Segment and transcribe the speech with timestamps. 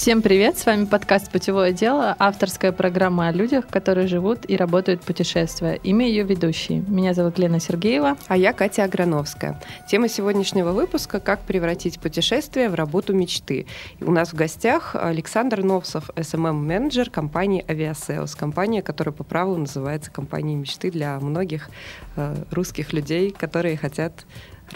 [0.00, 5.02] Всем привет, с вами подкаст «Путевое дело», авторская программа о людях, которые живут и работают
[5.02, 5.74] путешествия.
[5.74, 6.82] Имя ее ведущей.
[6.88, 8.16] Меня зовут Лена Сергеева.
[8.26, 9.60] А я Катя Аграновская.
[9.90, 13.66] Тема сегодняшнего выпуска «Как превратить путешествие в работу мечты».
[13.98, 18.34] И у нас в гостях Александр Новсов, SMM-менеджер компании «Aviasales».
[18.34, 21.68] Компания, которая по праву называется компанией мечты для многих
[22.16, 24.24] э, русских людей, которые хотят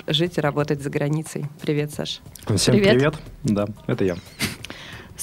[0.06, 1.46] жить и работать за границей.
[1.62, 2.20] Привет, Саш.
[2.56, 2.92] Всем привет.
[2.92, 3.14] привет.
[3.42, 4.16] Да, это я.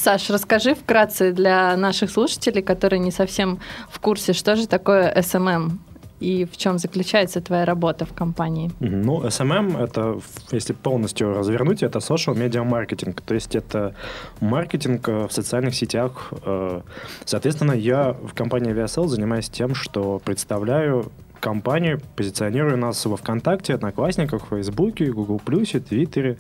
[0.01, 5.73] Саш, расскажи вкратце для наших слушателей, которые не совсем в курсе, что же такое SMM
[6.19, 8.71] и в чем заключается твоя работа в компании?
[8.79, 10.19] Ну, SMM это,
[10.51, 13.93] если полностью развернуть, это social media маркетинг, то есть это
[14.39, 16.33] маркетинг э, в социальных сетях.
[16.45, 16.81] Э,
[17.26, 24.48] соответственно, я в компании VSL занимаюсь тем, что представляю компанию, позиционирую нас во ВКонтакте, Одноклассниках,
[24.49, 26.37] Фейсбуке, Google+, Твиттере,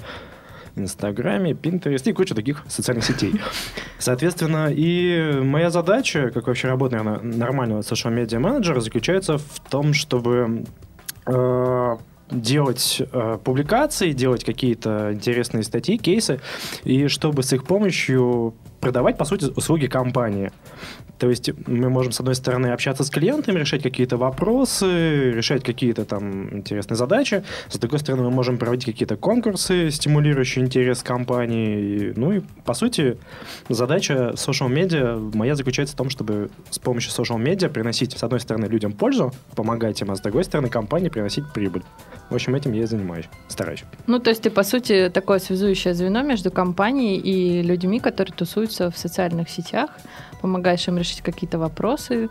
[0.75, 3.33] Инстаграме, Пинтересте и куча таких социальных сетей.
[3.99, 10.63] Соответственно, и моя задача, как вообще работа наверное, нормального social-медиа менеджера, заключается в том, чтобы
[11.25, 11.97] э,
[12.31, 16.39] делать э, публикации, делать какие-то интересные статьи, кейсы,
[16.83, 20.51] и чтобы с их помощью продавать, по сути, услуги компании.
[21.21, 26.03] То есть мы можем, с одной стороны, общаться с клиентами, решать какие-то вопросы, решать какие-то
[26.03, 27.43] там интересные задачи.
[27.69, 32.11] С другой стороны, мы можем проводить какие-то конкурсы, стимулирующие интерес компании.
[32.15, 33.19] Ну и, по сути,
[33.69, 38.39] задача social медиа моя заключается в том, чтобы с помощью social медиа приносить, с одной
[38.39, 41.83] стороны, людям пользу, помогать им, а с другой стороны, компании приносить прибыль.
[42.31, 43.83] В общем, этим я и занимаюсь, стараюсь.
[44.07, 48.89] Ну, то есть ты, по сути, такое связующее звено между компанией и людьми, которые тусуются
[48.89, 49.91] в социальных сетях,
[50.41, 52.29] помогаешь им решить какие-то вопросы,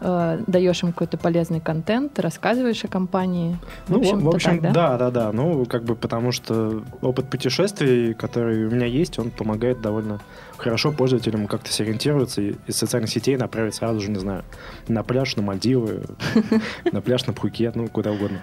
[0.00, 3.56] э, даешь им какой-то полезный контент, рассказываешь о компании.
[3.88, 4.72] Ну, в общем, в общем так, да?
[4.72, 5.32] да, да, да.
[5.32, 10.20] Ну, как бы потому что опыт путешествий, который у меня есть, он помогает довольно
[10.56, 14.44] хорошо пользователям как-то сориентироваться и из социальных сетей направить сразу же, не знаю,
[14.88, 16.04] на пляж, на Мальдивы,
[16.92, 18.42] на пляж на Пхукет, ну, куда угодно.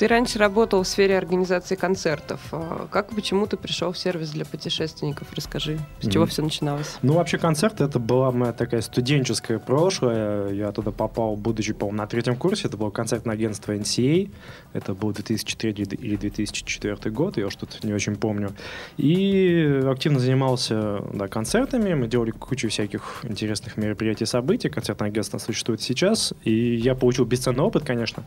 [0.00, 2.40] Ты раньше работал в сфере организации концертов.
[2.52, 5.28] А как и почему ты пришел в сервис для путешественников?
[5.34, 6.28] Расскажи, с чего mm.
[6.28, 6.96] все начиналось?
[7.02, 10.54] Ну, вообще, концерт это была моя такая студенческая прошлое.
[10.54, 12.68] Я туда попал, будучи, по на третьем курсе.
[12.68, 14.30] Это было концертное агентство NCA.
[14.72, 18.52] Это был 2003 или 2004 год, я уж тут не очень помню.
[18.96, 21.92] И активно занимался да, концертами.
[21.92, 24.70] Мы делали кучу всяких интересных мероприятий, событий.
[24.70, 26.32] Концертное агентство существует сейчас.
[26.44, 28.24] И я получил бесценный опыт, конечно,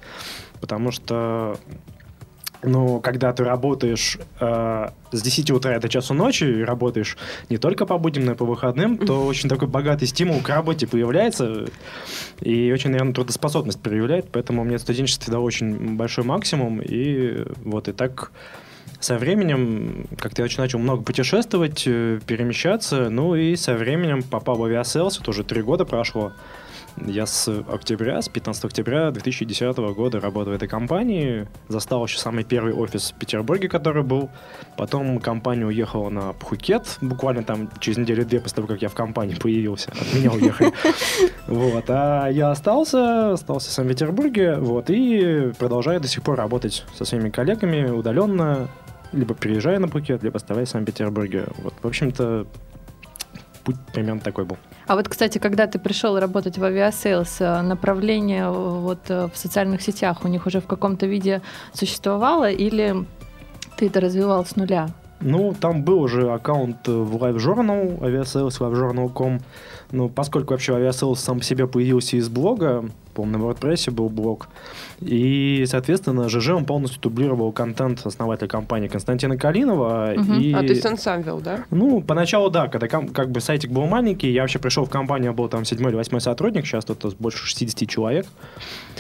[0.62, 1.58] потому что
[2.64, 7.18] ну, когда ты работаешь э, с 10 утра до часу ночи, и работаешь
[7.50, 10.88] не только по будням, но и по выходным, то очень такой богатый стимул к работе
[10.88, 11.66] появляется,
[12.40, 17.88] и очень, наверное, трудоспособность проявляет, поэтому у меня студенчество дало очень большой максимум, и вот
[17.88, 18.32] и так
[19.00, 24.56] со временем как-то я очень начал много путешествовать, э, перемещаться, ну и со временем попал
[24.56, 26.32] в Aviasales, это уже три года прошло,
[26.98, 31.48] я с октября, с 15 октября 2010 года работаю в этой компании.
[31.68, 34.30] Застал еще самый первый офис в Петербурге, который был.
[34.78, 39.36] Потом компания уехала на Пхукет, буквально там через неделю-две после того, как я в компании
[39.36, 39.92] появился.
[39.92, 40.72] От меня уехали.
[41.48, 41.86] Вот.
[41.90, 47.30] А я остался, остался в Санкт-Петербурге, вот, и продолжаю до сих пор работать со своими
[47.30, 48.70] коллегами удаленно,
[49.12, 51.46] либо приезжая на Пхукет, либо оставаясь в Санкт-Петербурге.
[51.58, 52.48] Вот, в общем-то,
[53.64, 54.58] путь примерно такой был.
[54.88, 59.82] А вот, кстати, когда ты пришел работать в Aviasales, э, направление вот э, в социальных
[59.82, 61.42] сетях у них уже в каком-то виде
[61.74, 63.06] существовало или
[63.78, 64.90] ты это развивал с нуля?
[65.22, 69.40] Ну, там был уже аккаунт в Live Journal, aviasales, livejournal.com.
[69.92, 72.84] Ну, поскольку вообще Aviasales сам по себе появился из блога,
[73.14, 74.50] по-моему, на WordPress был блог,
[75.06, 80.14] и, соответственно, ЖЖ он полностью дублировал контент основателя компании Константина Калинова.
[80.18, 80.34] Угу.
[80.34, 80.54] И...
[80.54, 81.66] А ты сам сам вел, да?
[81.70, 85.50] Ну, поначалу, да, когда как бы сайтик был маленький, я вообще пришел в компанию, был
[85.50, 88.26] там седьмой или восьмой сотрудник, сейчас тут больше 60 человек.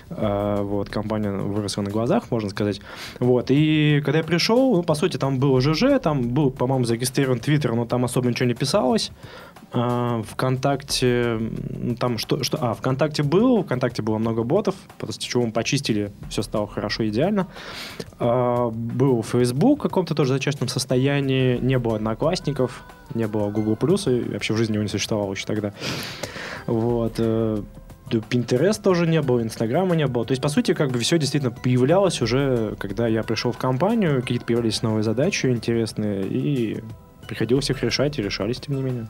[0.09, 2.81] А, вот, компания выросла на глазах, можно сказать.
[3.19, 7.39] Вот, и когда я пришел, ну, по сути, там было ЖЖ, там был, по-моему, зарегистрирован
[7.39, 9.11] Твиттер, но там особо ничего не писалось.
[9.71, 11.39] А, ВКонтакте,
[11.99, 15.92] там что, что, а, ВКонтакте был, ВКонтакте было много ботов, после чего мы почистили,
[16.29, 17.47] все стало хорошо, идеально.
[18.19, 24.29] А, был Facebook в каком-то тоже зачастном состоянии, не было одноклассников, не было Google+, и
[24.29, 25.73] вообще в жизни его не существовало еще тогда.
[26.67, 27.15] Вот.
[27.17, 27.61] Э,
[28.09, 30.25] Pinterest тоже не было, Инстаграма не было.
[30.25, 34.21] То есть, по сути, как бы все действительно появлялось уже, когда я пришел в компанию,
[34.21, 36.83] какие-то появились новые задачи интересные, и
[37.27, 39.07] приходилось их решать, и решались, тем не менее.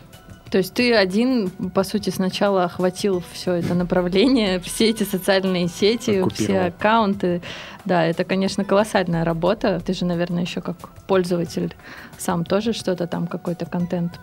[0.54, 6.24] То есть ты один, по сути, сначала охватил все это направление, все эти социальные сети,
[6.32, 7.42] все аккаунты.
[7.86, 9.82] Да, это, конечно, колоссальная работа.
[9.84, 10.78] Ты же, наверное, еще как
[11.08, 11.76] пользователь
[12.20, 14.20] сам тоже что-то там, какой-то контент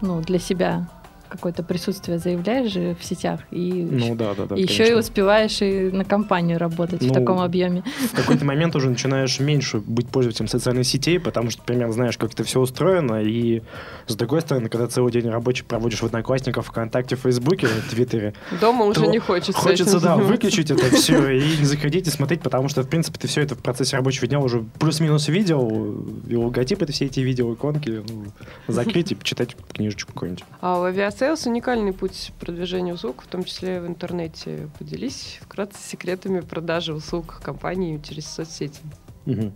[0.00, 0.88] ну, для себя
[1.28, 4.94] какое-то присутствие заявляешь же в сетях, и ну, да, да, да, еще конечно.
[4.94, 7.82] и успеваешь и на компанию работать ну, в таком объеме.
[8.12, 12.32] В какой-то момент уже начинаешь меньше быть пользователем социальных сетей, потому что примерно знаешь, как
[12.32, 13.62] это все устроено, и
[14.06, 18.34] с другой стороны, когда целый день рабочий проводишь в Одноклассниках, ВКонтакте, в Фейсбуке, в Твиттере,
[18.60, 19.52] Дома уже не хочется.
[19.52, 23.28] Хочется, да, выключить это все и не заходить и смотреть, потому что, в принципе, ты
[23.28, 27.52] все это в процессе рабочего дня уже плюс-минус видел, и логотипы, это все эти видео,
[27.52, 28.26] иконки, ну,
[28.66, 30.44] закрыть и почитать книжечку какую-нибудь.
[30.60, 30.82] А у
[31.18, 34.68] Sales уникальный путь продвижения услуг, в том числе в интернете.
[34.78, 38.80] Поделись вкратце секретами продажи услуг компании через соцсети.
[39.26, 39.52] Угу.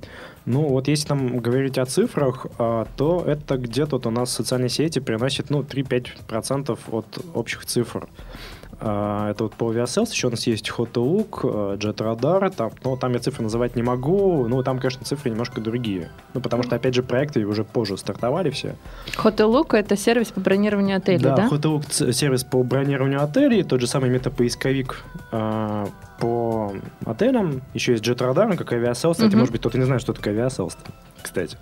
[0.47, 4.71] Ну, вот если там говорить о цифрах, а, то это где-то вот у нас социальные
[4.71, 8.09] сети приносят ну, 3-5% от общих цифр.
[8.09, 8.32] А,
[8.83, 13.21] это вот по Aviasales, еще у нас есть Hotellook, Jet Radar, там, ну, там я
[13.21, 16.11] цифры называть не могу, ну, там, конечно, цифры немножко другие.
[16.35, 18.75] Ну, потому что, опять же, проекты уже позже стартовали все.
[19.17, 21.37] Hotellook— это сервис по бронированию отелей, да?
[21.37, 25.89] Да, Hotellook— сервис по бронированию отелей, тот же самый метапоисковик а,
[26.23, 26.73] по
[27.05, 29.37] отелям, еще есть Jet Radar, как Aviasales, кстати, uh-huh.
[29.37, 30.75] может быть, кто-то не знает, что такое Aviasales
[31.23, 31.57] кстати.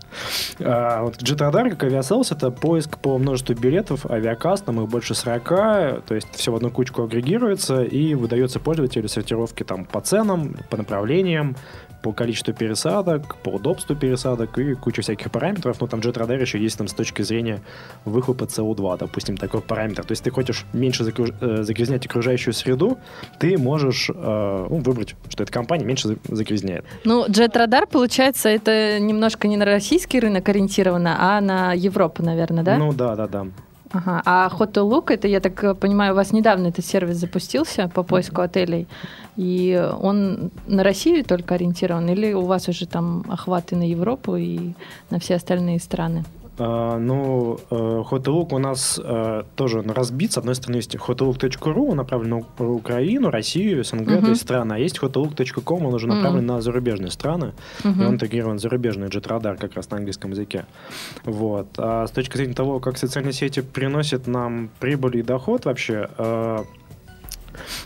[0.61, 5.45] А, вот JetRadar, как Aviasales, это поиск по множеству билетов, авиакасс, там их больше 40,
[5.49, 10.77] то есть все в одну кучку агрегируется и выдается пользователю сортировки там по ценам, по
[10.77, 11.57] направлениям,
[12.03, 15.77] по количеству пересадок, по удобству пересадок и куча всяких параметров.
[15.81, 17.61] Ну, там JetRadar еще есть там с точки зрения
[18.05, 20.05] выхлопа CO2, допустим, такой параметр.
[20.05, 21.01] То есть ты хочешь меньше.
[21.01, 22.99] Э, загрязнять окружающую среду,
[23.39, 24.15] ты можешь э,
[24.69, 26.85] ну, выбрать, что эта компания меньше загрязняет.
[27.05, 32.79] Ну, JetRadar, получается, это немножко не на российский рынок ориентировано, а на Европу, наверное, да?
[32.79, 33.47] Ну, да, да, да.
[33.93, 34.23] Ага.
[34.25, 38.87] А Hotel это, я так понимаю, у вас недавно этот сервис запустился по поиску отелей,
[39.37, 44.75] и он на Россию только ориентирован, или у вас уже там охваты на Европу и
[45.11, 46.25] на все остальные страны?
[46.63, 50.33] А, ну, Hotellook у нас э, тоже разбит.
[50.33, 54.21] С одной стороны, есть hotellook.ru, он направлен на Украину, Россию, СНГ, uh-huh.
[54.21, 54.75] то есть страны.
[54.75, 56.57] А есть hotellook.com, он уже направлен uh-huh.
[56.57, 57.55] на зарубежные страны.
[57.83, 57.99] Uh-huh.
[57.99, 60.67] И он интегрирован в зарубежный JetRadar как раз на английском языке.
[61.25, 61.69] Вот.
[61.79, 66.59] А с точки зрения того, как социальные сети приносят нам прибыль и доход вообще, э,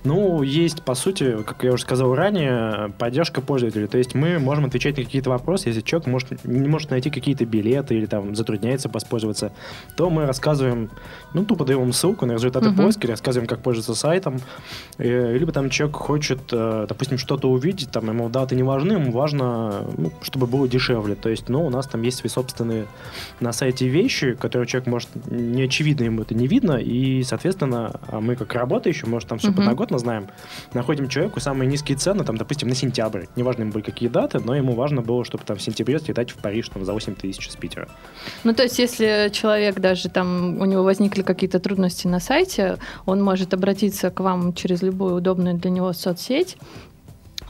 [0.04, 3.86] ну, есть, по сути, как я уже сказал ранее, поддержка пользователя.
[3.86, 5.68] То есть мы можем отвечать на какие-то вопросы.
[5.68, 9.52] Если человек может, не может найти какие-то билеты или там затрудняется воспользоваться,
[9.96, 10.90] то мы рассказываем,
[11.32, 12.76] ну, тупо даем ссылку на результаты uh-huh.
[12.76, 14.40] поиска, рассказываем, как пользоваться сайтом.
[14.98, 19.12] И, либо там человек хочет, э, допустим, что-то увидеть, там ему даты не важны, ему
[19.12, 21.14] важно, ну, чтобы было дешевле.
[21.14, 22.86] То есть, ну, у нас там есть свои собственные
[23.40, 28.20] на сайте вещи, которые человек может, не очевидно ему это не видно, и, соответственно, а
[28.20, 30.28] мы как работающие, может, там все uh-huh подноготно знаем,
[30.72, 33.24] находим человеку самые низкие цены, там, допустим, на сентябрь.
[33.36, 36.36] Неважно ему были какие даты, но ему важно было, чтобы там в сентябре слетать в
[36.36, 37.88] Париж там, за 8 тысяч с Питера.
[38.44, 43.22] Ну, то есть, если человек даже там, у него возникли какие-то трудности на сайте, он
[43.22, 46.56] может обратиться к вам через любую удобную для него соцсеть,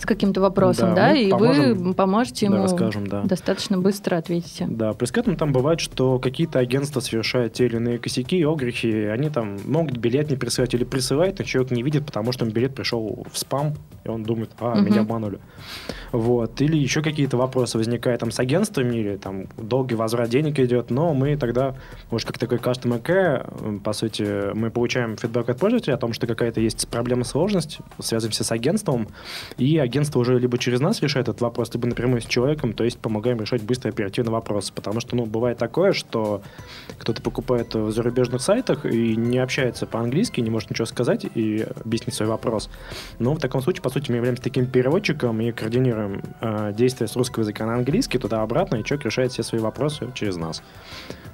[0.05, 3.23] с каким-то вопросом, да, да и поможем, вы поможете ему да, расскажем, да.
[3.23, 4.67] достаточно быстро ответите.
[4.69, 9.07] Да, плюс к этому там бывает, что какие-то агентства совершают те или иные косяки, огрехи,
[9.07, 12.75] они там могут билет не присылать или присылать, но человек не видит, потому что билет
[12.75, 13.75] пришел в спам,
[14.05, 14.83] и он думает, а, угу.
[14.83, 15.39] меня обманули.
[16.13, 16.61] Вот.
[16.61, 21.15] Или еще какие-то вопросы возникают там с агентствами, или там долгий возврат денег идет, но
[21.15, 21.75] мы тогда,
[22.11, 26.27] может, как такой customer care, по сути, мы получаем фидбэк от пользователя о том, что
[26.27, 29.09] какая-то есть проблема, сложность, связываемся с агентством,
[29.57, 32.99] и агентство уже либо через нас решает этот вопрос, либо напрямую с человеком, то есть
[32.99, 34.73] помогаем решать быстро оперативно вопросы.
[34.73, 36.43] Потому что, ну, бывает такое, что
[36.99, 42.15] кто-то покупает в зарубежных сайтах и не общается по-английски, не может ничего сказать и объяснить
[42.15, 42.71] свой вопрос.
[43.19, 47.17] Но в таком случае, по сути, мы являемся таким переводчиком и координируем э, действия с
[47.17, 50.63] русского языка на английский, туда-обратно, и человек решает все свои вопросы через нас.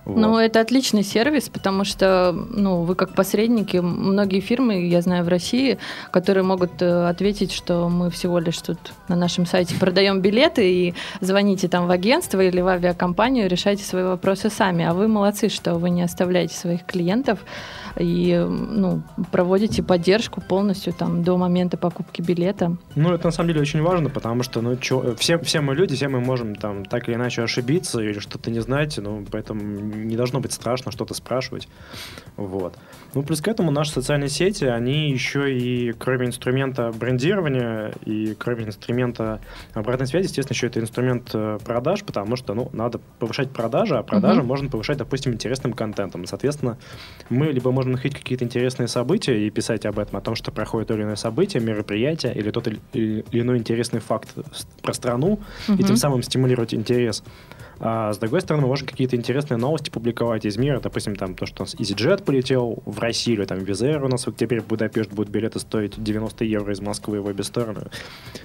[0.04, 0.16] Вот.
[0.16, 5.28] Ну, это отличный сервис, потому что, ну, вы как посредники, многие фирмы, я знаю, в
[5.28, 5.78] России,
[6.10, 8.78] которые могут э, ответить, что мы всего лишь тут
[9.08, 14.04] на нашем сайте продаем билеты и звоните там в агентство или в авиакомпанию, решайте свои
[14.04, 14.84] вопросы сами.
[14.84, 17.40] А вы молодцы, что вы не оставляете своих клиентов
[17.98, 19.02] и ну,
[19.32, 22.76] проводите поддержку полностью там до момента покупки билета.
[22.94, 25.94] Ну, это на самом деле очень важно, потому что ну, чё, все, все мы люди,
[25.94, 30.16] все мы можем там так или иначе ошибиться или что-то не знать, ну, поэтому не
[30.16, 31.68] должно быть страшно что-то спрашивать.
[32.36, 32.76] Вот.
[33.14, 38.64] Ну, плюс к этому наши социальные сети, они еще и, кроме инструмента брендирования и кроме
[38.64, 39.40] инструмента
[39.74, 44.02] обратной связи, естественно, еще это инструмент э, продаж, потому что, ну, надо повышать продажи, а
[44.02, 44.44] продажи uh-huh.
[44.44, 46.26] можно повышать, допустим, интересным контентом.
[46.26, 46.78] Соответственно,
[47.28, 50.88] мы либо можем находить какие-то интересные события и писать об этом, о том, что проходит
[50.88, 54.28] то или иное событие, мероприятие или тот или иной интересный факт
[54.82, 55.78] про страну, uh-huh.
[55.78, 57.22] и тем самым стимулировать интерес.
[57.80, 60.80] А с другой стороны, мы можем какие-то интересные новости публиковать из мира.
[60.80, 64.36] Допустим, там то, что у нас EasyJet полетел в Россию, там Визер у нас вот
[64.36, 67.86] теперь в Будапешт будут билеты стоить 90 евро из Москвы в обе стороны.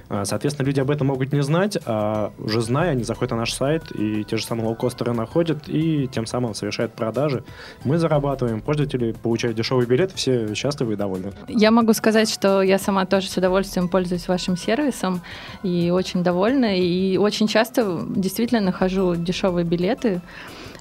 [0.07, 3.53] А, соответственно, люди об этом могут не знать, а уже зная, они заходят на наш
[3.53, 7.43] сайт, и те же самые лоукостеры находят, и тем самым совершают продажи.
[7.83, 11.33] Мы зарабатываем, пользователи получают дешевый билет, все счастливы и довольны.
[11.49, 15.21] Я могу сказать, что я сама тоже с удовольствием пользуюсь вашим сервисом,
[15.63, 20.22] и очень довольна, и очень часто действительно нахожу дешевые билеты.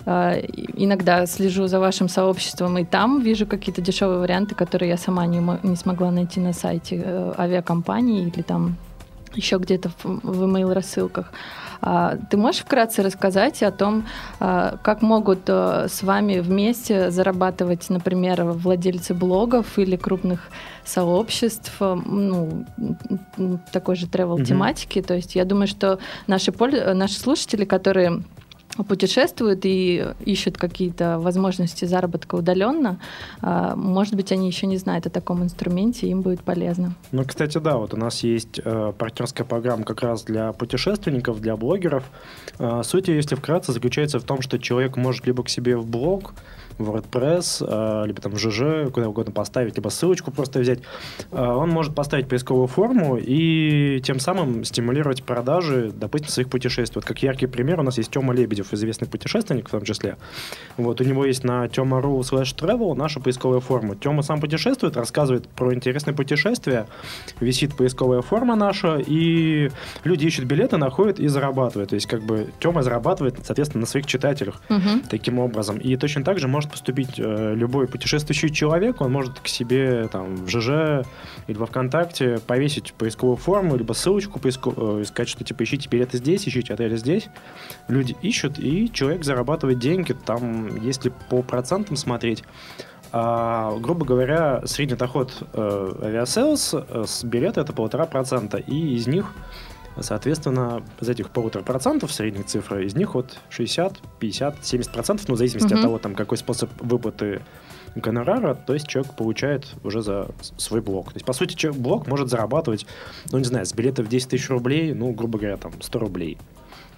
[0.06, 0.34] А,
[0.76, 5.42] иногда слежу за вашим сообществом, и там вижу какие-то дешевые варианты, которые я сама не,
[5.62, 8.76] не смогла найти на сайте э, авиакомпании или там
[9.34, 11.32] еще где-то в, в email-рассылках.
[11.32, 11.63] А,
[12.30, 14.06] ты можешь вкратце рассказать о том,
[14.40, 20.48] а, как могут э, с вами вместе зарабатывать, например, владельцы блогов или крупных
[20.84, 22.64] сообществ, э, ну,
[23.70, 24.98] такой же travel тематики.
[24.98, 25.06] Mm-hmm.
[25.06, 26.52] То есть я думаю, что наши,
[26.94, 28.22] наши слушатели, которые
[28.82, 32.98] путешествуют и ищут какие-то возможности заработка удаленно,
[33.40, 36.94] а, может быть, они еще не знают о таком инструменте, им будет полезно.
[37.12, 41.56] Ну, кстати, да, вот у нас есть э, партнерская программа как раз для путешественников, для
[41.56, 42.04] блогеров.
[42.58, 46.34] Э, суть, если вкратце, заключается в том, что человек может либо к себе в блог
[46.78, 50.80] WordPress, э, либо там ЖЖ, куда угодно поставить, либо ссылочку просто взять.
[51.30, 57.00] Э, он может поставить поисковую форму и тем самым стимулировать продажи, допустим, своих путешествий.
[57.00, 60.16] Вот как яркий пример, у нас есть Тёма Лебедев, известный путешественник в том числе.
[60.76, 63.96] Вот, у него есть на tема.ru slash travel наша поисковая форма.
[63.96, 66.86] Тёма сам путешествует, рассказывает про интересные путешествия,
[67.40, 69.70] висит поисковая форма наша, и
[70.04, 71.90] люди ищут билеты, находят и зарабатывают.
[71.90, 75.00] То есть, как бы, Тёма зарабатывает, соответственно, на своих читателях угу.
[75.08, 75.78] таким образом.
[75.78, 80.08] И точно так же может может поступить э, любой путешествующий человек, он может к себе
[80.08, 81.06] там в ЖЖ
[81.46, 86.18] или во ВКонтакте повесить поисковую форму, либо ссылочку поиску, э, сказать, что типа ищите билеты
[86.18, 87.28] здесь, ищите отели здесь.
[87.88, 90.12] Люди ищут, и человек зарабатывает деньги.
[90.12, 92.44] Там, если по процентам смотреть,
[93.12, 99.06] а, грубо говоря, средний доход э, Aviasales э, с билета это полтора процента, и из
[99.06, 99.32] них
[100.00, 105.34] Соответственно, из этих полутора процентов средних цифр, из них вот 60, 50, 70 процентов, ну,
[105.34, 105.76] в зависимости угу.
[105.76, 107.42] от того, там, какой способ выплаты
[107.94, 111.12] гонорара, то есть человек получает уже за свой блок.
[111.12, 112.86] То есть, по сути, человек блок может зарабатывать,
[113.30, 116.38] ну, не знаю, с билета в 10 тысяч рублей, ну, грубо говоря, там, 100 рублей.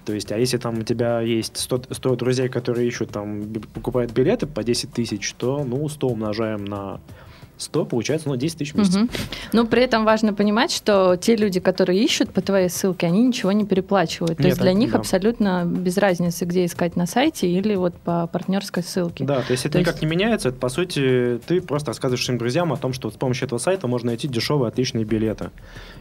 [0.05, 4.11] То есть, а если там у тебя есть 100, 100 друзей, которые ищут, там, покупают
[4.11, 6.99] билеты по 10 тысяч, то, ну, 100 умножаем на
[7.57, 8.95] 100, получается, ну, 10 тысяч в месяц.
[8.95, 9.07] Угу.
[9.53, 13.51] Но при этом важно понимать, что те люди, которые ищут по твоей ссылке, они ничего
[13.51, 14.37] не переплачивают.
[14.37, 14.99] То Нет, есть для них да.
[14.99, 19.23] абсолютно без разницы, где искать на сайте или вот по партнерской ссылке.
[19.23, 20.03] Да, то есть это то никак есть...
[20.03, 20.49] не меняется.
[20.49, 23.59] Это, по сути, ты просто рассказываешь своим друзьям о том, что вот с помощью этого
[23.59, 25.51] сайта можно найти дешевые, отличные билеты.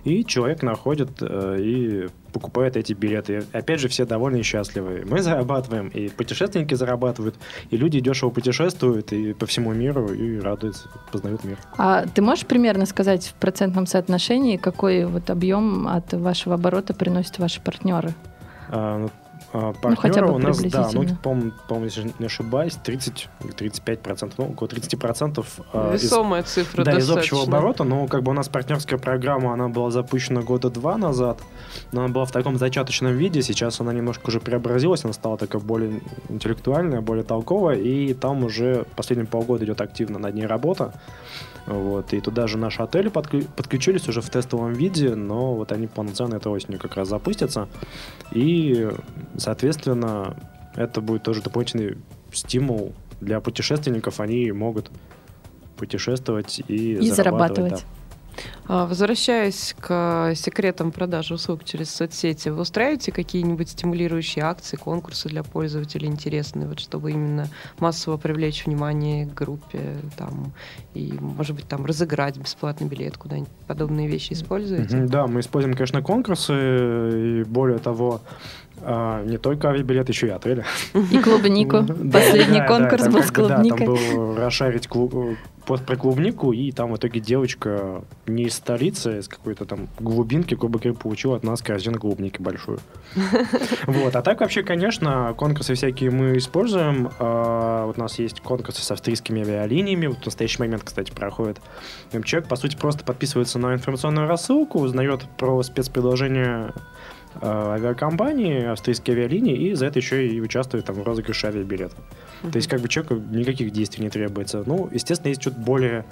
[0.04, 3.45] И человек находит э, и покупают эти билеты.
[3.52, 5.05] Опять же, все довольны и счастливы.
[5.09, 7.35] Мы зарабатываем, и путешественники зарабатывают,
[7.71, 11.57] и люди дешево путешествуют и по всему миру и радуются, познают мир.
[11.78, 17.38] А ты можешь примерно сказать в процентном соотношении, какой вот объем от вашего оборота приносят
[17.38, 18.12] ваши партнеры?
[18.69, 19.11] А, ну,
[19.80, 24.00] партнера ну, хотя бы у нас, да, ну, по-моему, по если не ошибаюсь, 30 35
[24.00, 25.60] процентов, ну, около 30 процентов.
[25.92, 27.12] Весомая из, цифра Да, достаточно.
[27.12, 30.96] из общего оборота, но как бы у нас партнерская программа, она была запущена года два
[30.96, 31.38] назад,
[31.92, 35.60] но она была в таком зачаточном виде, сейчас она немножко уже преобразилась, она стала такая
[35.62, 40.92] более интеллектуальная, более толковая, и там уже последние полгода идет активно над ней работа.
[41.66, 46.37] Вот, и туда же наши отели подключились уже в тестовом виде, но вот они полноценно
[46.37, 47.68] этой осенью как раз запустятся.
[48.30, 48.88] И,
[49.37, 50.37] соответственно,
[50.76, 51.99] это будет тоже дополнительный
[52.32, 54.20] стимул для путешественников.
[54.20, 54.90] Они могут
[55.76, 57.16] путешествовать и, и зарабатывать.
[57.16, 57.73] зарабатывать.
[57.73, 58.05] Да.
[58.69, 65.43] А, возвращаясь к секретам продажи услуг через соцсети, вы устраиваете какие-нибудь стимулирующие акции, конкурсы для
[65.43, 70.52] пользователей интересные, вот чтобы именно массово привлечь внимание к группе, там,
[70.95, 74.99] и, может быть, там разыграть бесплатный билет, куда-нибудь подобные вещи используете?
[75.05, 76.52] Да, мы используем, конечно, конкурсы,
[77.40, 78.21] и более того,
[78.83, 80.64] А, не только авиабилет, еще и отели.
[81.11, 81.85] И клубнику.
[82.12, 83.87] Последний да, конкурс да, был с бы, да, клубникой.
[83.87, 89.09] там был расшарить клу- пост про клубнику, и там в итоге девочка не из столицы,
[89.09, 92.78] а из какой-то там глубинки, грубо говоря, получила от нас корзину клубники большую.
[93.87, 97.11] Вот, а так вообще, конечно, конкурсы всякие мы используем.
[97.18, 100.06] А, Вот у нас есть конкурсы с австрийскими авиалиниями.
[100.06, 101.61] Вот в настоящий момент, кстати, проходит.
[102.25, 106.80] Человек, по сути, просто подписывается на информационную рассылку, узнает про спецпредложение э,
[107.43, 111.99] авиакомпании, австрийские авиалинии, и за это еще и участвует там, в розыгрыше авиабилетов.
[112.43, 114.62] То есть, как бы человеку никаких действий не требуется.
[114.66, 116.05] Ну, естественно, есть что-то более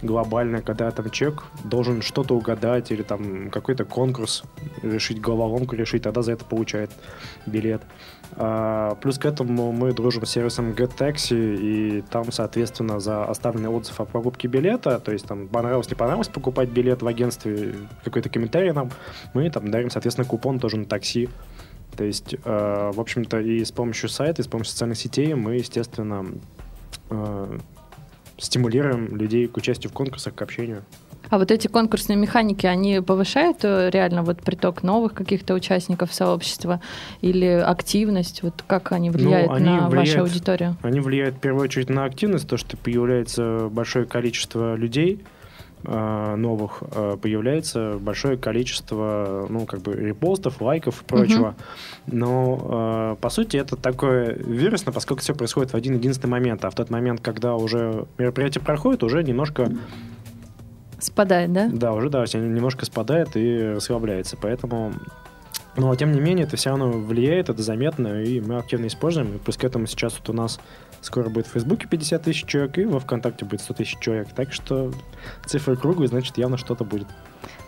[0.00, 4.44] глобальное, когда там человек должен что-то угадать или там какой-то конкурс
[4.82, 6.90] решить, головоломку решить, тогда за это получает
[7.46, 7.82] билет.
[8.36, 14.00] А, плюс к этому мы дружим с сервисом GetTaxi, и там, соответственно, за оставленный отзыв
[14.00, 17.74] о покупке билета, то есть там понравилось, не понравилось покупать билет в агентстве,
[18.04, 18.90] какой-то комментарий нам,
[19.34, 21.28] мы там дарим, соответственно, купон тоже на такси.
[21.96, 25.56] То есть, э, в общем-то, и с помощью сайта, и с помощью социальных сетей мы,
[25.56, 26.26] естественно,
[27.10, 27.58] э,
[28.38, 30.84] стимулируем людей к участию в конкурсах, к общению.
[31.30, 36.80] А вот эти конкурсные механики, они повышают э, реально вот приток новых каких-то участников сообщества
[37.22, 38.42] или активность?
[38.42, 40.76] Вот как они влияют Ну, они на вашу влияют- аудиторию?
[40.82, 45.22] Они влияют в первую очередь на активность, то, что появляется большое количество людей
[45.84, 51.56] э, новых, э, появляется большое количество, ну, как бы репостов, лайков и прочего.
[52.06, 56.64] Но, э, по сути, это такое вирусно, поскольку все происходит в один единственный момент.
[56.64, 59.72] А в тот момент, когда уже мероприятие проходит, уже немножко,
[61.02, 61.68] Спадает, да?
[61.72, 64.36] да, уже, да, немножко спадает и расслабляется.
[64.40, 64.92] Поэтому
[65.76, 69.36] но, тем не менее, это все равно влияет, это заметно, и мы активно используем.
[69.36, 70.60] И плюс к этому сейчас вот у нас
[71.00, 74.28] скоро будет в Фейсбуке 50 тысяч человек, и во ВКонтакте будет 100 тысяч человек.
[74.34, 74.92] Так что
[75.46, 77.06] цифры круглые, значит, явно что-то будет.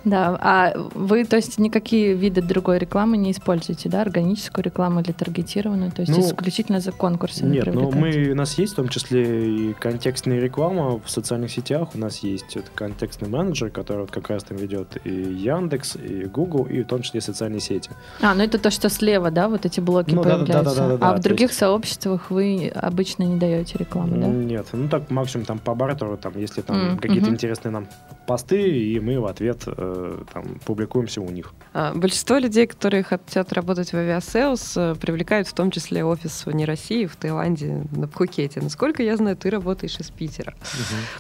[0.05, 4.03] Да, а вы, то есть, никакие виды другой рекламы не используете, да?
[4.03, 5.91] Органическую рекламу или таргетированную?
[5.93, 8.19] То есть, Ну, исключительно за конкурсами Нет, но привлекаете?
[8.29, 11.95] мы, у нас есть в том числе и контекстная реклама в социальных сетях.
[11.95, 16.25] У нас есть вот контекстный менеджер, который вот как раз там ведет и Яндекс, и
[16.27, 17.91] Google, и в том числе и социальные сети.
[18.21, 20.75] А, ну это то, что слева, да, вот эти блоки Ну, да, да, да, появляются.
[20.83, 24.27] да, да, да, а в других есть- сообществах вы обычно не даете рекламу, да?
[24.27, 27.35] Нет, ну так максимум там по бартеру, там, если там М, какие-то мгм.
[27.37, 27.87] интересные нам
[28.27, 31.53] посты, и мы в ответ там публикуемся у них.
[31.73, 36.65] А, Большинство людей, которые хотят работать в Aviasales, э, привлекают в том числе офис вне
[36.65, 38.61] России, в Таиланде, на Пхукете.
[38.61, 40.55] Насколько я знаю, ты работаешь из Питера.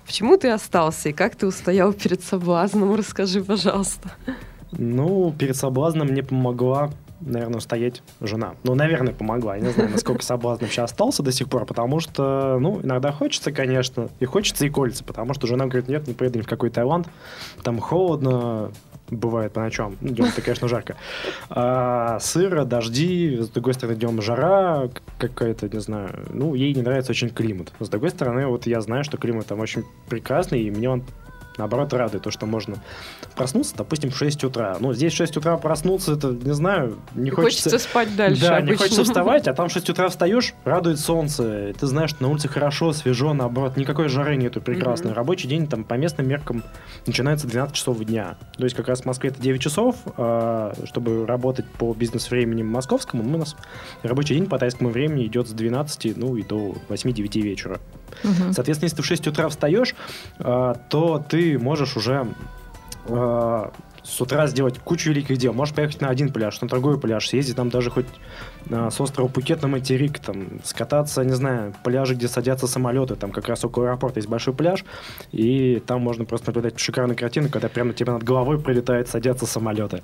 [0.06, 2.94] Почему ты остался и как ты устоял перед соблазном?
[2.94, 4.12] Расскажи, пожалуйста.
[4.72, 6.90] Ну, перед соблазном мне помогла,
[7.26, 8.54] наверное, устоять жена.
[8.64, 9.56] Ну, наверное, помогла.
[9.56, 13.52] Я не знаю, насколько соблазн вообще остался до сих пор, потому что, ну, иногда хочется,
[13.52, 16.70] конечно, и хочется, и колется, потому что жена говорит, нет, не поеду ни в какой
[16.70, 17.08] Таиланд,
[17.62, 18.70] там холодно,
[19.10, 20.96] бывает по ночам, ну, днем-то, конечно, жарко.
[21.50, 27.12] А, сыро, дожди, с другой стороны, днем жара какая-то, не знаю, ну, ей не нравится
[27.12, 27.72] очень климат.
[27.80, 31.04] С другой стороны, вот я знаю, что климат там очень прекрасный, и мне он
[31.56, 32.76] наоборот радует то, что можно
[33.36, 34.76] проснуться, допустим, в 6 утра.
[34.80, 37.70] Ну, здесь в 6 утра проснуться, это, не знаю, не хочется...
[37.70, 38.76] Хочется спать дальше Да, не обычно.
[38.84, 41.72] хочется вставать, а там в 6 утра встаешь, радует солнце.
[41.78, 45.10] Ты знаешь, что на улице хорошо, свежо, наоборот, никакой жары нету, прекрасно.
[45.10, 45.16] Мгм.
[45.16, 46.62] Рабочий день там по местным меркам
[47.06, 48.36] начинается 12 часов дня.
[48.56, 53.22] То есть как раз в Москве это 9 часов, а, чтобы работать по бизнес-времени московскому,
[53.22, 53.56] у нас
[54.02, 57.80] рабочий день по тайскому времени идет с 12, ну и до 8-9 вечера.
[58.22, 58.52] Мгм.
[58.52, 59.94] Соответственно, если ты в 6 утра встаешь,
[60.38, 62.26] а, то ты можешь уже
[63.08, 65.52] а, с утра сделать кучу великих дел.
[65.52, 68.06] Можешь поехать на один пляж, на другой пляж, съездить там даже хоть
[68.70, 73.48] с острова Пукет на материк, там, скататься, не знаю, пляжи, где садятся самолеты, там как
[73.48, 74.84] раз около аэропорта есть большой пляж,
[75.32, 79.46] и там можно просто наблюдать шикарную картину, когда прямо на тебя над головой прилетают, садятся
[79.46, 80.02] самолеты.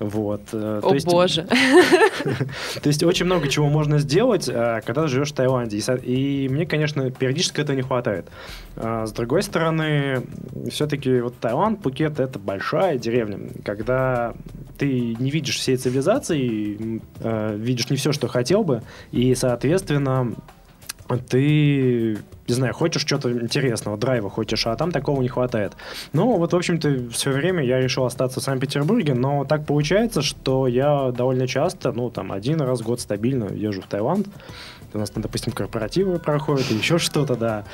[0.00, 0.42] Вот.
[0.52, 1.42] э, О то есть- боже.
[2.24, 5.78] то есть очень много чего можно сделать, а, когда живешь в Таиланде.
[6.02, 8.26] И мне, конечно, периодически этого не хватает.
[8.76, 10.22] А, С другой стороны,
[10.70, 13.38] все-таки вот Таиланд, Пукет— это большая деревня.
[13.64, 14.34] Когда
[14.78, 20.34] ты не видишь всей цивилизации, э, видишь не все, что хотел бы, и, соответственно,
[21.28, 25.74] ты, не знаю, хочешь что-то интересного, драйва хочешь, а там такого не хватает.
[26.12, 30.66] Ну, вот, в общем-то, все время я решил остаться в Санкт-Петербурге, но так получается, что
[30.66, 34.26] я довольно часто, ну, там, один раз в год стабильно езжу в Таиланд.
[34.92, 37.64] У нас, там, допустим, корпоративы проходят, и еще что-то, да.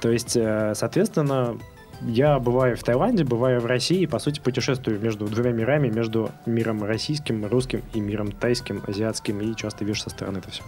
[0.00, 1.58] То есть, э, соответственно,
[2.06, 6.30] я бываю в Таиланде, бываю в России, и, по сути, путешествую между двумя мирами, между
[6.46, 10.62] миром российским, русским и миром тайским, азиатским, и часто вижу со стороны это все.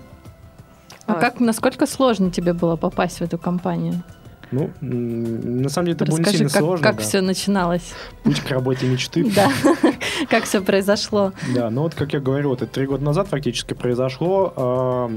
[1.07, 1.21] А А.
[1.21, 4.03] как, насколько сложно тебе было попасть в эту компанию?
[4.51, 6.87] Ну, на самом деле это было не Расскажи, сильно как, сложно.
[6.87, 7.03] как да.
[7.03, 7.93] все начиналось.
[8.23, 9.25] Путь к работе мечты.
[9.35, 9.51] Да,
[10.31, 11.33] как все произошло.
[11.55, 15.11] Да, ну вот, как я говорил, это три года назад фактически произошло.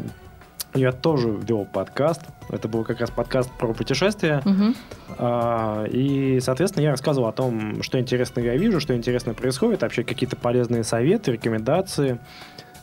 [0.73, 2.21] Я тоже вел подкаст.
[2.49, 4.41] Это был как раз подкаст про путешествия.
[4.45, 4.75] Мгм.
[5.17, 10.03] А, И, соответственно, я рассказывал о том, что интересно я вижу, что интересно происходит, вообще
[10.03, 12.19] какие-то полезные советы, рекомендации.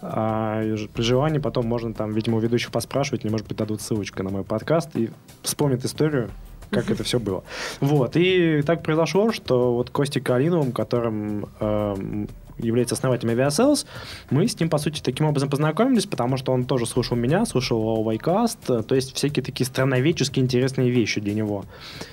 [0.03, 0.61] А,
[0.93, 4.31] При желании потом можно там, видимо, у ведущих поспрашивать, или, может быть, дадут ссылочку на
[4.31, 5.11] мой подкаст и
[5.43, 6.31] вспомнят историю,
[6.71, 7.45] как это все было.
[7.81, 8.17] Вот.
[8.17, 13.87] И так произошло, что вот Костей Калиновым, которым эм, является основателем Aviasales,
[14.31, 18.03] мы с ним, по сути, таким образом познакомились, потому что он тоже слушал меня, слушал
[18.03, 21.65] Вайкаст, то есть всякие такие страноведческие интересные вещи для него.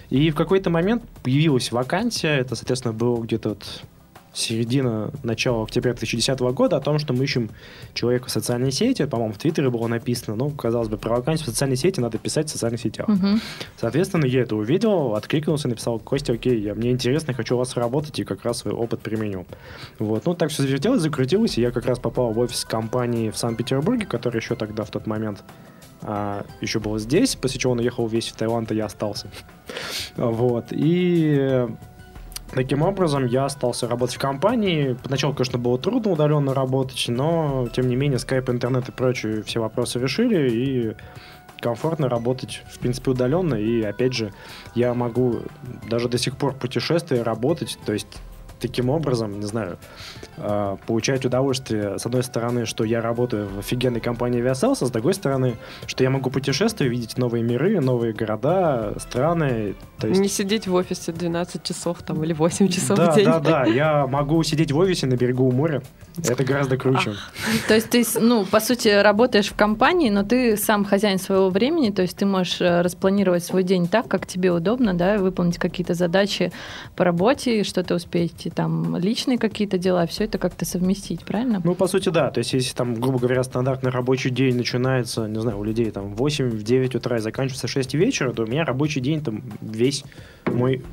[0.09, 3.83] И в какой-то момент появилась вакансия, это, соответственно, было где-то вот
[4.33, 7.49] середина, начала октября 2010 года, о том, что мы ищем
[7.93, 11.49] человека в социальной сети, по-моему, в Твиттере было написано, ну, казалось бы, про вакансию в
[11.49, 13.07] социальной сети надо писать в социальных сетях.
[13.07, 13.41] Мгм.
[13.77, 18.19] Соответственно, я это увидел, откликнулся, написал, Костя, окей, я, мне интересно, хочу у вас работать
[18.19, 19.45] и как раз свой опыт применю.
[19.99, 23.37] Вот, ну, так все завертелось, закрутилось, и я как раз попал в офис компании в
[23.37, 25.43] Санкт-Петербурге, который еще тогда, в тот момент,
[26.03, 29.29] а, еще был здесь, после чего он уехал весь в Таиланд, и я остался.
[30.15, 31.67] Вот, и
[32.53, 34.97] Таким образом, я остался работать в компании.
[35.01, 39.61] Поначалу, конечно, было трудно удаленно работать, но, тем не менее, скайп, интернет и прочие все
[39.61, 40.95] вопросы решили, и
[41.61, 43.55] комфортно работать, в принципе, удаленно.
[43.55, 44.33] И, опять же,
[44.75, 45.43] я могу
[45.89, 48.07] даже до сих пор путешествия, работать, то есть
[48.61, 49.77] таким образом, не знаю,
[50.37, 54.91] э, получать удовольствие, с одной стороны, что я работаю в офигенной компании Aviasales, а с
[54.91, 55.55] другой стороны,
[55.87, 59.75] что я могу путешествовать, видеть новые миры, новые города, страны.
[59.99, 60.21] То есть...
[60.21, 63.25] Не сидеть в офисе 12 часов там или 8 часов да, в день.
[63.25, 65.81] Да, да, я могу сидеть в офисе на берегу моря.
[66.17, 67.13] Это гораздо круче.
[67.67, 71.89] То есть ты, ну, по сути, работаешь в компании, но ты сам хозяин своего времени,
[71.89, 75.93] то есть ты можешь э, распланировать свой день так, как тебе удобно, да, выполнить какие-то
[75.93, 76.51] задачи
[76.95, 81.61] по работе, что-то успеть, там личные какие-то дела, все это как-то совместить, правильно?
[81.63, 82.29] Ну, по сути, да.
[82.31, 86.13] То есть, если там, грубо говоря, стандартный рабочий день начинается, не знаю, у людей там
[86.15, 90.03] в 8-9 утра и заканчивается в 6 вечера, то у меня рабочий день там весь
[90.45, 90.83] мой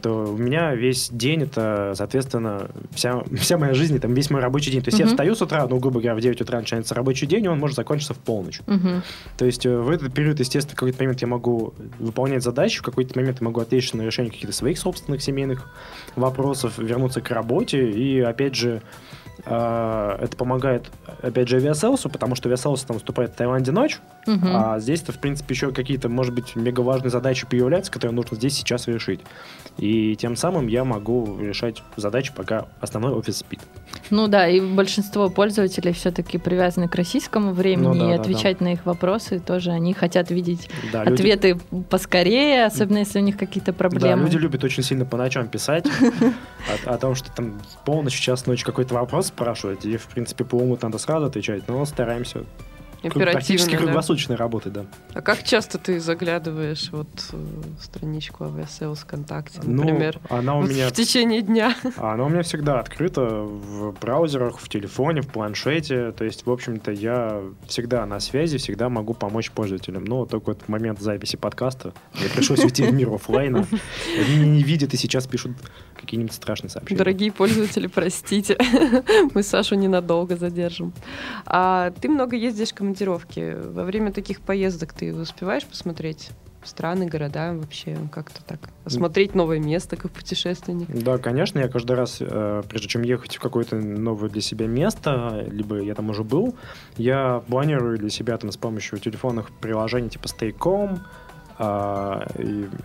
[0.00, 4.70] то у меня весь день это, соответственно, вся, вся моя жизнь, там весь мой рабочий
[4.70, 4.80] день.
[4.82, 5.14] То есть я Мгм.
[5.14, 7.76] встаю с утра, ну, грубо говоря, в 9 утра начинается рабочий день, и он может
[7.76, 8.60] закончиться в полночь.
[8.66, 9.02] Мгм.
[9.36, 12.82] То есть э, в этот период, естественно, в какой-то момент я могу выполнять задачи, в
[12.82, 15.68] какой-то момент я могу отвлечься на решение каких-то своих собственных семейных
[16.14, 17.90] вопросов, вернуться к работе.
[17.90, 20.90] И, опять же, э, это помогает,
[21.22, 24.48] опять же, Aviasales у, потому что Aviasales там наступает в Таиланде ночь, Мгм.
[24.56, 28.54] а здесь-то, в принципе, еще какие-то, может быть, мега важные задачи появляются, которые нужно здесь
[28.54, 29.20] сейчас решить.
[29.78, 33.60] И тем самым я могу решать задачи, пока основной офис спит.
[34.10, 38.22] Ну да, и большинство пользователей все-таки привязаны к российскому времени, Ну да, и да, да.
[38.22, 43.22] отвечать на их вопросы тоже они хотят видеть Да, люди- ответы поскорее, особенно если у
[43.22, 44.24] них какие-то Да, проблемы.
[44.24, 45.86] люди любят очень сильно по ночам писать
[46.86, 50.78] о, том, что там полночь, час ночи какой-то вопрос спрашивать, и, в принципе, по уму
[50.80, 52.44] надо сразу отвечать, но стараемся
[53.08, 53.84] кру- практически Оперативно, да.
[53.84, 54.84] круглосуточно работать, да.
[55.14, 57.36] А как часто ты заглядываешь вот э,
[57.80, 60.20] в страничку Aviasales ВКонтакте, Ну, например?
[60.28, 61.74] она у Вот меня В течение дня.
[61.96, 66.12] она у меня всегда открыта в браузерах, в телефоне, в планшете.
[66.12, 70.04] То есть, в общем-то, я всегда на связи, всегда могу помочь пользователям.
[70.04, 73.66] Но только вот в момент записи подкаста мне пришлось уйти в мир оффлайна.
[74.18, 75.52] Они меня не видят и сейчас пишут
[76.00, 76.98] какие-нибудь страшные сообщения.
[76.98, 78.56] Дорогие пользователи, простите,
[79.34, 80.92] мы Сашу ненадолго задержим.
[81.46, 83.56] А ты много ездишь в командировки.
[83.72, 86.30] Во время таких поездок ты успеваешь посмотреть
[86.64, 88.58] страны, города вообще как-то так?
[88.84, 90.88] Осмотреть новое место, как путешественник?
[90.88, 95.46] Да, конечно, я каждый раз, э, прежде чем ехать в какое-то новое для себя место,
[95.48, 96.56] либо я там уже был,
[96.96, 100.98] я планирую для себя там с помощью телефонных приложений типа Stay.com,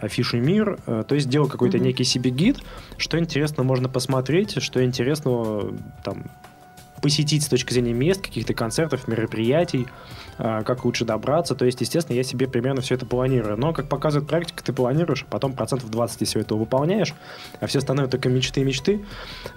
[0.01, 1.87] Афиши Мир, э, то есть делаю какой-то Мгм.
[1.87, 2.59] некий себе гид,
[2.97, 5.73] что интересно можно посмотреть, что интересного
[6.05, 6.25] там
[7.01, 9.87] посетить с точки зрения мест, каких-то концертов, мероприятий,
[10.37, 11.55] а, как лучше добраться.
[11.55, 13.57] То есть, естественно, я себе примерно все это планирую.
[13.57, 17.13] Но, как показывает практика, ты планируешь, а потом процентов 20 ты это выполняешь,
[17.59, 19.03] а все остальное только мечты и мечты.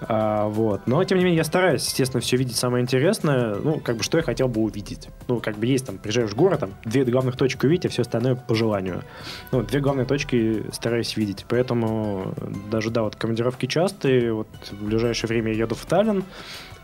[0.01, 0.87] А, вот.
[0.87, 4.19] Но, тем не менее, я стараюсь, естественно, все видеть самое интересное, ну, как бы, что
[4.19, 5.09] я хотел бы увидеть.
[5.29, 8.03] Ну, как бы есть там, приезжаешь в город, там, две главных точки увидеть, а все
[8.03, 9.03] остальное по желанию.
[9.53, 11.45] Ну, две главные точки стараюсь видеть.
[11.49, 12.35] Поэтому
[12.71, 14.33] даже, да, вот командировки частые.
[14.33, 16.25] Вот в ближайшее время я еду в Таллин,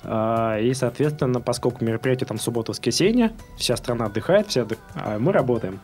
[0.03, 5.79] И, соответственно, поскольку мероприятие там суббота-воскресенье, вся страна отдыхает, все отдых- а мы работаем.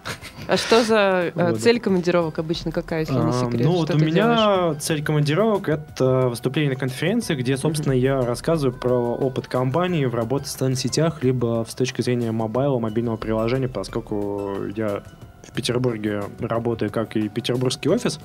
[0.48, 1.61] А что за э, Вот.
[1.61, 3.66] цель командировок обычно какая, если не А, секрет?
[3.66, 4.83] Ну, вот у меня делаешь?
[4.83, 10.46] цель командировок— это выступление на конференции, где, собственно, я рассказываю про опыт компании в работе
[10.46, 15.02] в социальных сетях, либо с точки зрения мобайла, мобильного приложения, поскольку я
[15.46, 18.20] в Петербурге работаю, как и петербургский офис.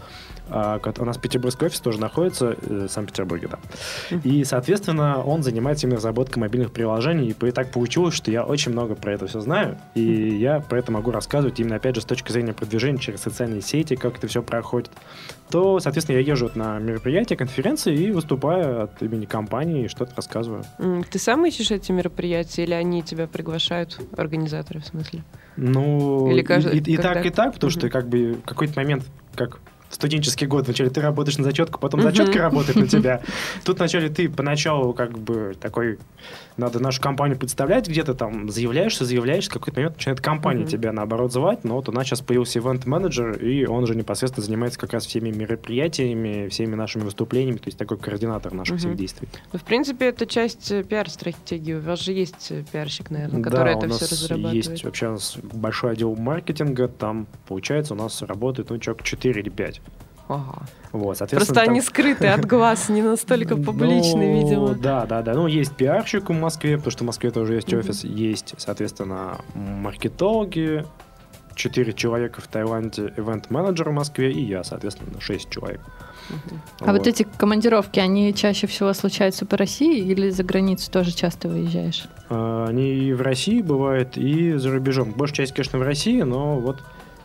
[0.49, 4.17] А, у нас петербургский офис тоже находится э, в Санкт-Петербурге, да.
[4.23, 7.35] И, соответственно, он занимается именно разработкой мобильных приложений.
[7.41, 9.77] И так получилось, что я очень много про это все знаю.
[9.95, 13.61] И я про это могу рассказывать именно, опять же, с точки зрения продвижения через социальные
[13.61, 14.91] сети, как это все проходит.
[15.51, 20.63] То, соответственно, я езжу на мероприятия, конференции и выступаю от имени компании, и что-то рассказываю.
[21.09, 25.23] Ты сам ищешь эти мероприятия или они тебя приглашают, организаторы в смысле?
[25.57, 27.13] Ну, Или каждый- и, и когда?
[27.13, 27.91] так, и так, потому что Мгм.
[27.91, 29.03] как бы в какой-то момент,
[29.35, 29.59] как
[29.89, 33.21] в студенческий год, вначале ты работаешь на зачетку, потом зачетка работает на тебя.
[33.65, 35.99] Тут вначале ты поначалу как бы такой,
[36.57, 40.69] надо нашу компанию представлять, где-то там заявляешься, заявляешься, в какой-то момент начинает компания Мгм.
[40.69, 44.79] тебя наоборот звать, но вот у нас сейчас появился ивент-менеджер, и он же непосредственно занимается
[44.79, 48.97] как раз всеми мероприятиями, всеми нашими выступлениями, то есть такой координатор наших всех Мгм.
[48.97, 49.27] действий.
[49.53, 51.73] Ну, в принципе, это часть э, пиар-стратегии.
[51.75, 54.55] У вас же есть э, пиарщик, наверное, Да, который у это все разрабатывает.
[54.55, 59.41] есть вообще у нас большой отдел маркетинга, там, получается, у нас работает, ну, человек 4
[59.41, 59.81] или 5.
[60.33, 60.65] Ага.
[60.91, 64.67] Вот, соответственно, Просто там- они скрыты от глаз, не настолько публичны, Ну, видимо.
[64.75, 65.33] Да, да, да.
[65.33, 67.79] Ну, есть пиарщик в Москве, потому что в Москве тоже есть Мгм.
[67.79, 68.03] офис.
[68.03, 70.85] Есть, соответственно, маркетологи,
[71.55, 75.81] 4 человека в Таиланде, ивент-менеджер в Москве и я, соответственно, 6 человек.
[76.29, 76.61] Мгм.
[76.79, 81.49] А вот эти командировки, они чаще всего случаются по России или за границу тоже часто
[81.49, 82.05] выезжаешь?
[82.29, 85.11] А, Они и в России бывают, и за рубежом.
[85.11, 86.81] Большая часть, конечно, в России, но вот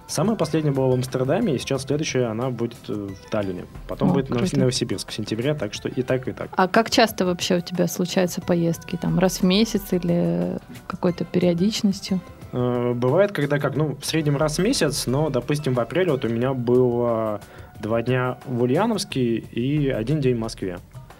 [0.06, 3.64] самая последняя была в Амстердаме, и сейчас следующая она будет э, в Таллине.
[3.88, 4.58] Потом О, будет круто.
[4.58, 6.48] Новосибирск в сентябре, так что и так, и так.
[6.56, 8.96] А как часто вообще у тебя случаются поездки?
[8.96, 12.20] Там раз в месяц или какой-то периодичностью?
[12.52, 16.24] Э, Бывает, когда как, ну, в среднем раз в месяц, но, допустим, в апреле вот
[16.24, 17.40] у меня было
[17.80, 20.78] два дня в Ульяновске и один день в Москве.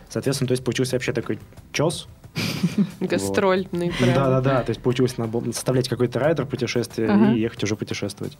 [0.09, 1.39] Соответственно, то есть получился вообще такой
[1.73, 2.09] чес.
[3.01, 4.15] Гастрольный, прям.
[4.15, 5.15] Да-да-да, то есть получилось
[5.53, 7.33] составлять какой-то райдер путешествия Ага.
[7.33, 8.37] и ехать уже путешествовать.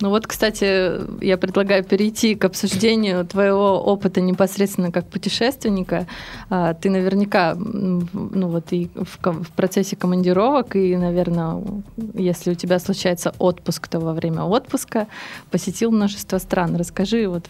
[0.00, 6.06] Ну вот, кстати, я предлагаю перейти к обсуждению твоего опыта непосредственно как путешественника.
[6.50, 11.62] А, Ты наверняка, ну вот и в, процессе командировок, и, наверное,
[12.14, 15.06] если у тебя случается отпуск, то во время отпуска
[15.50, 16.76] посетил множество стран.
[16.76, 17.46] Расскажи, вот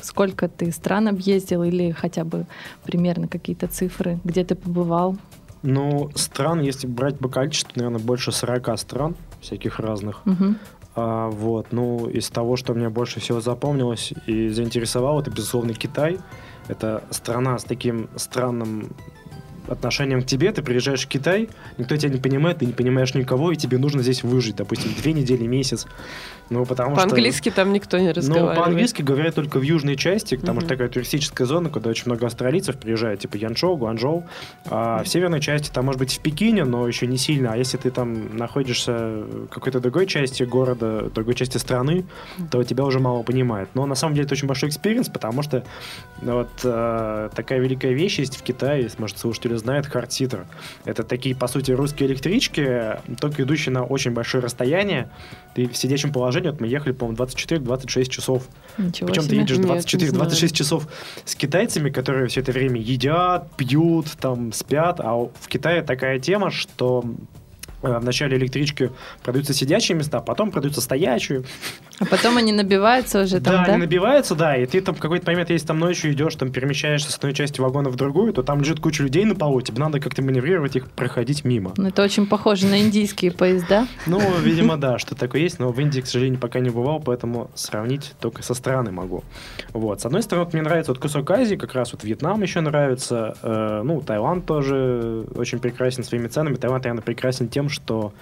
[0.00, 2.46] сколько ты стран объездил или хотя бы
[2.84, 5.16] примерно какие-то цифры, где ты побывал?
[5.66, 10.20] Ну, стран, если брать по количеству, наверное, больше 40 стран всяких разных.
[10.26, 10.58] Мгм.
[10.94, 16.18] А, вот, ну, из того, что мне больше всего запомнилось и заинтересовало, это, безусловно, Китай.
[16.68, 18.90] Это страна с таким странным
[19.68, 20.52] отношением к тебе.
[20.52, 21.48] Ты приезжаешь в Китай,
[21.78, 25.12] никто тебя не понимает, ты не понимаешь никого, и тебе нужно здесь выжить, допустим, две
[25.12, 25.86] недели, месяц.
[26.50, 27.06] Ну, потому что...
[27.06, 28.58] По-английски там никто не Ну, разговаривает.
[28.58, 30.76] по-английски говорят только в южной части, потому что Мгм.
[30.76, 34.24] такая туристическая зона, куда очень много австралийцев приезжает, типа Янчжоу, Гуанчжоу.
[34.66, 37.52] А в северной части там, может быть, в Пекине, но еще не сильно.
[37.52, 42.04] А если ты там находишься в какой-то другой части города, другой части страны,
[42.50, 43.70] то тебя уже мало понимают.
[43.74, 45.64] Но на самом деле это очень большой experience, потому что
[46.20, 50.46] ну, вот э, такая великая вещь есть в Китае, может, слушатели знают, hard seater.
[50.84, 55.10] Это такие, по сути, русские электрички, только идущие на очень большое расстояние.
[55.54, 58.48] Ты в сидячем положении, вот мы ехали, по-моему, 24-26 часов.
[58.78, 59.38] Ничего Причем ты себе.
[59.38, 60.48] едешь Нет, не 24-26 знаю.
[60.50, 60.88] часов
[61.24, 65.00] с китайцами, которые все это время едят, пьют, там, спят.
[65.00, 67.04] А в Китае такая тема, что
[67.84, 68.90] в начале электрички
[69.22, 71.44] продаются сидячие места, потом продаются стоячие.
[72.00, 73.72] А потом они набиваются уже там, да, да?
[73.72, 77.12] они набиваются, да, и ты там в какой-то момент, если там ночью идешь, там перемещаешься
[77.12, 80.00] с одной части вагона в другую, то там лежит куча людей на полу, тебе надо
[80.00, 81.72] как-то маневрировать их, проходить мимо.
[81.76, 83.86] Ну, это очень похоже на индийские поезда.
[84.06, 87.50] Ну, видимо, да, что такое есть, но в Индии, к сожалению, пока не бывал, поэтому
[87.54, 89.22] сравнить только со страны могу.
[89.72, 90.00] Вот.
[90.00, 93.82] С одной стороны, мне нравится вот кусок Азии, как раз вот Вьетнам еще нравится, э,
[93.84, 96.54] ну, Таиланд тоже очень прекрасен своими ценами.
[96.56, 98.14] Таиланд, наверное, прекрасен тем, что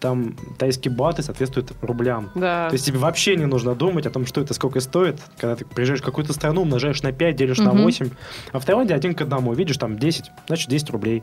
[0.00, 2.30] там тайские баты соответствуют рублям.
[2.34, 2.70] Да.
[2.70, 5.20] То есть тебе вообще не нужно думать о том, что это сколько стоит.
[5.36, 7.82] Когда ты приезжаешь в какую-то страну, умножаешь на 5, делишь на Мгм.
[7.82, 8.10] 8.
[8.52, 9.52] А в Таиланде один к одному.
[9.52, 11.22] Видишь, там 10, значит 10 рублей.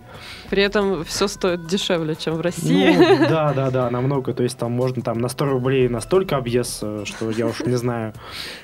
[0.52, 2.96] При этом все стоит дешевле, чем в России.
[2.96, 4.36] Ну, да, да, да, намного.
[4.36, 8.14] То есть там можно там на 100 рублей настолько объезд, что я уж не знаю.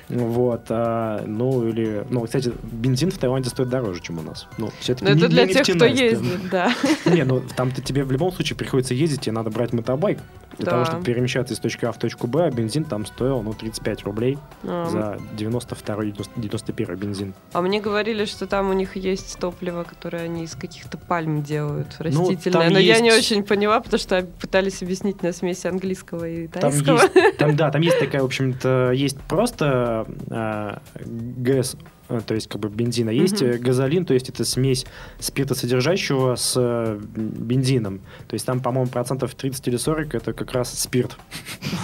[0.08, 0.66] Вот.
[0.68, 2.06] а, ну, или...
[2.08, 4.46] Ну, кстати, бензин в Таиланде стоит дороже, чем у нас.
[4.58, 6.72] Ну, все-таки Но это не- для не тех, кто ездит, да.
[7.04, 10.18] Не, ну там-то тебе в любом случае приходится ездить, тебе надо брать мотобайк.
[10.56, 10.70] Для Да.
[10.70, 14.04] того, чтобы перемещаться из точки А в точку Б, а бензин там стоил, ну, 35
[14.04, 17.34] рублей А, за 92-91 бензин.
[17.52, 21.88] А мне говорили, что там у них есть топливо, которое они из каких-то пальм делают,
[21.98, 22.64] Ну, растительное.
[22.66, 26.46] там Но я не есть- очень поняла, потому что пытались объяснить на смеси английского и
[26.46, 27.00] Там тайского.
[27.14, 31.76] есть, там, да, там есть такая, в общем-то, есть просто э, ГЭС
[32.08, 34.84] то есть как бы бензина, есть э, газолин, то есть это смесь
[35.18, 38.00] спиртосодержащего с э, бензином.
[38.28, 41.16] То есть там, по-моему, процентов 30 или 40 это как раз спирт.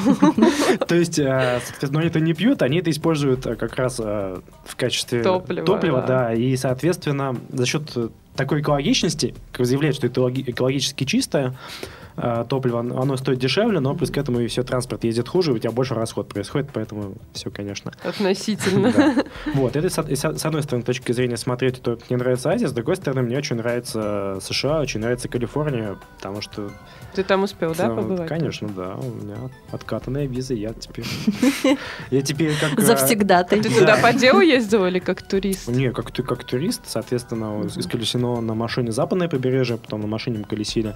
[0.89, 4.41] То есть, э, соответственно, они это не пьют, они это используют э, как раз э,
[4.65, 5.23] в качестве
[5.65, 6.35] Топлива, да.
[6.35, 12.00] и, соответственно, за счет э, такой экологичности, как заявляют, что это экологи- экологически чистое э,
[12.49, 15.71] топливо, оно стоит дешевле, но плюс к этому и все, транспорт ездит хуже, у тебя
[15.71, 17.93] больше расход происходит, поэтому все, конечно.
[18.03, 18.93] Относительно.
[18.93, 19.25] Да.
[19.55, 23.23] Вот, это с, одной стороны, точки зрения смотреть, то мне нравится Азия, с другой стороны,
[23.23, 26.71] мне очень нравится США, очень нравится Калифорния, потому что...
[27.15, 28.29] Ты там успел, да, побывать?
[28.29, 29.37] Конечно, да, у меня
[29.73, 31.07] откатанная виза, я теперь...
[32.11, 32.79] Я теперь как...
[32.79, 33.61] э, Завсегда ты.
[33.63, 33.79] Ты Да.
[33.79, 35.69] туда по делу ездил или как турист?
[35.69, 40.45] Не, как, ты, как турист, соответственно, исколесено на машине западное побережье, потом на машине мы
[40.45, 40.95] колесили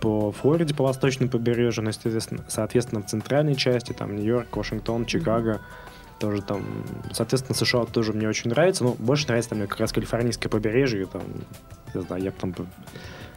[0.00, 1.90] по Флориде, по восточному побережью, ну,
[2.48, 5.60] соответственно, в центральной части, там, Нью-Йорк, Вашингтон, Чикаго,
[6.18, 6.62] тоже там,
[7.12, 11.06] соответственно, США тоже мне очень нравится, но больше нравится там мне как раз калифорнийское побережье,
[11.06, 11.22] там,
[11.94, 12.54] не знаю, я бы там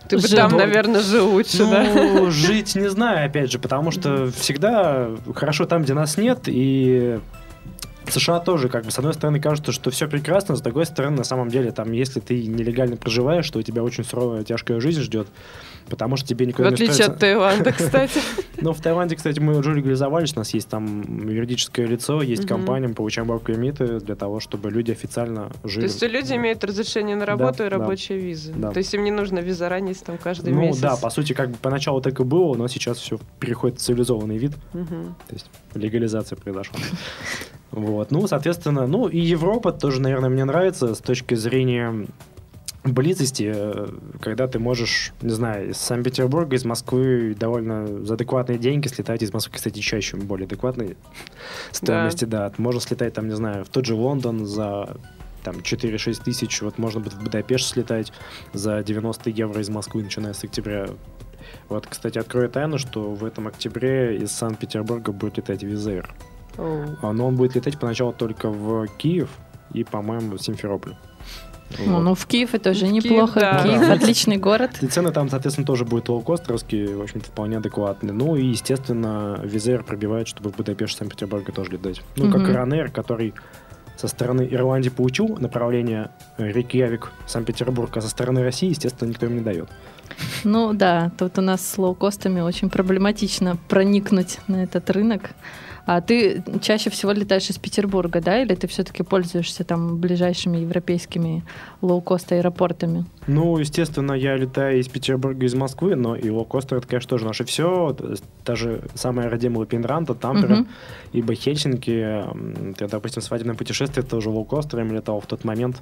[0.08, 1.92] Ты бы там, наверное, жил лучше, да?
[1.94, 7.20] ну, жить не знаю, опять же, потому что всегда хорошо там, где нас нет, и
[8.12, 11.24] США тоже, как бы, с одной стороны, кажется, что все прекрасно, с другой стороны, на
[11.24, 15.28] самом деле, там, если ты нелегально проживаешь, то у тебя очень суровая, тяжкая жизнь ждет,
[15.89, 18.19] потому что тебе В никуда не отличие от Таиланда, кстати.
[18.62, 22.88] Ну, в Таиланде, кстати, мы уже легализовались, у нас есть там юридическое лицо, есть компания,
[22.88, 25.84] мы получаем work для того, чтобы люди официально То жили.
[25.86, 28.54] есть люди имеют разрешение на работу и рабочие визы.
[28.54, 30.82] То есть им не нужно виза раниться там каждый Ну месяц.
[30.82, 34.38] да, по сути, как бы поначалу так и было, но сейчас все переходит в цивилизованный
[34.38, 34.52] вид.
[34.74, 36.80] То есть легализация произошла.
[37.71, 38.10] Вот.
[38.12, 42.06] Ну, соответственно, ну и Европа тоже, наверное, мне нравится с точки зрения
[42.93, 43.88] близости, э,
[44.21, 49.34] когда ты можешь, не знаю, из Санкт-Петербурга, из Москвы довольно за адекватные деньги слетать из
[49.34, 50.98] Москвы, кстати, чаще более адекватные
[51.71, 52.52] стоимости, да.
[52.58, 54.98] Можно слетать там, не знаю, в тот же Лондон за
[55.43, 58.12] там 4-6 тысяч, вот можно будет в Будапешт слетать
[58.54, 60.88] за 90 евро из Москвы, начиная с октября.
[61.69, 66.13] Вот, кстати, открою тайну, что в этом октябре из Санкт-Петербурга будет летать Визер.
[66.58, 69.30] А, Но он будет летать поначалу только в Киев
[69.74, 70.95] и, по-моему, в Симферополь.
[71.80, 71.99] Ну, Вот.
[72.04, 73.39] ну, в Киев это уже В Киев, неплохо.
[73.39, 73.63] да.
[73.63, 73.93] Киев Да.
[73.93, 74.71] отличный город.
[74.82, 78.13] И цены там, соответственно, тоже будут лоукостеровские, в общем-то, вполне адекватные.
[78.13, 82.01] Ну и, естественно, Визер пробивает, чтобы в Будапешт, Санкт-Петербурга тоже летать.
[82.15, 82.47] Ну, как.
[82.47, 83.34] Ранер, который
[83.97, 89.41] со стороны Ирландии получил направление Рейкьявик, Санкт-Петербург, а со стороны России, естественно, никто им не
[89.41, 89.69] дает.
[90.43, 95.32] Ну да, тут у нас с лоукостами очень проблематично проникнуть на этот рынок.
[95.86, 98.41] А ты чаще всего летаешь из Петербурга, да?
[98.41, 101.43] Или ты все-таки пользуешься там ближайшими европейскими
[101.82, 103.06] лоукост аэропортами?
[103.28, 107.43] Ну, естественно, я летаю из Петербурга, из Москвы, но и лоукостер это, конечно, тоже наше
[107.45, 107.95] все.
[108.45, 110.67] Даже самая родимая Лаппеенранта, Тампере, Мгм.
[111.13, 115.82] ибо Хельсинки, м, это, допустим, свадебное путешествие, тоже лоукостером летал в тот момент.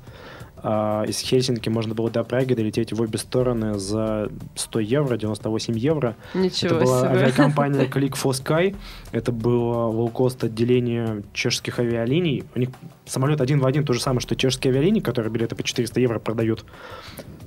[0.63, 5.77] А, из Хельсинки можно было до Праги долететь в обе стороны за 100 евро, 98
[5.77, 6.15] евро.
[6.33, 7.09] Ничего это была себе.
[7.09, 8.75] авиакомпания Click for Sky.
[9.11, 12.45] Это было лоукост отделение чешских авиалиний.
[12.55, 12.69] У них
[13.05, 16.19] самолет один в один то же самое, что чешские авиалинии, которые билеты по 400 евро
[16.19, 16.65] продают.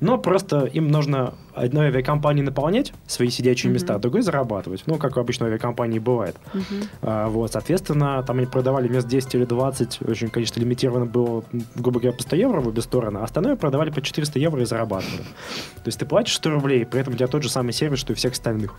[0.01, 3.75] Но просто им нужно одной авиакомпании наполнять свои сидячие Мгм.
[3.75, 4.83] места, а другой зарабатывать.
[4.85, 6.37] Ну, как у обычной авиакомпании бывает.
[6.53, 6.65] Мгм.
[7.01, 11.45] А, вот, соответственно, там они продавали вместо 10 или 20, очень, конечно, лимитировано было,
[11.77, 14.65] грубо говоря, по 100 евро в обе стороны, а остальное продавали по 400 евро и
[14.65, 15.23] зарабатывали.
[15.23, 18.13] То есть ты платишь 100 рублей, при этом у тебя тот же самый сервис, что
[18.13, 18.75] и всех остальных.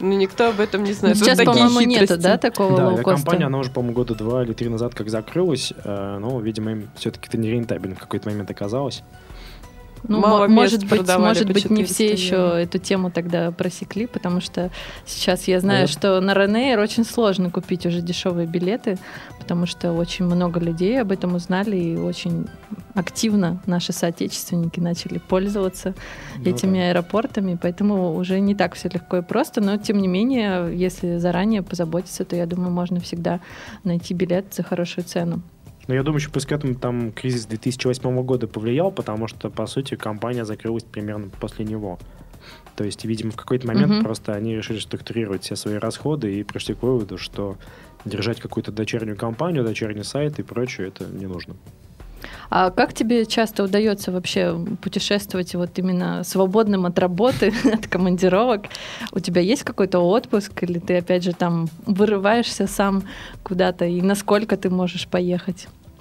[0.00, 1.16] Ну, никто об этом не знает.
[1.18, 4.68] Сейчас, Вот по-моему, нету, да, такого да, авиакомпания, она уже, по-моему, года два или три
[4.68, 9.02] назад как закрылась, э, но, видимо, им все-таки это нерентабельно в какой-то момент оказалось.
[10.08, 12.54] Ну, Мало мо- мест может быть, продавали может по быть, не 400 все еще евро.
[12.58, 14.70] эту тему тогда просекли, потому что
[15.04, 15.90] сейчас я знаю, Вот.
[15.90, 18.98] что на Ryanair очень сложно купить уже дешевые билеты,
[19.38, 22.46] потому что очень много людей об этом узнали и очень
[22.94, 25.94] активно наши соотечественники начали пользоваться
[26.38, 26.88] Ну этими да.
[26.90, 31.62] аэропортами, поэтому уже не так все легко и просто, но тем не менее, если заранее
[31.62, 33.40] позаботиться, то я думаю, можно всегда
[33.84, 35.42] найти билет за хорошую цену.
[35.86, 39.66] Но я думаю, еще плюс к этому там кризис 2008 года повлиял, потому что, по
[39.66, 41.98] сути, компания закрылась примерно после него.
[42.76, 44.02] То есть, видимо, в какой-то момент Мгм.
[44.02, 47.56] просто они решили структурировать все свои расходы и пришли к выводу, что
[48.04, 51.56] держать какую-то дочернюю компанию, дочерний сайт и прочее, это не нужно.
[52.48, 58.66] А как тебе часто удается вообще путешествовать вот именно свободным от работы, от командировок?
[59.12, 63.02] У тебя есть какой-то отпуск или ты опять же там вырываешься сам
[63.42, 65.68] куда-то и насколько ты можешь поехать?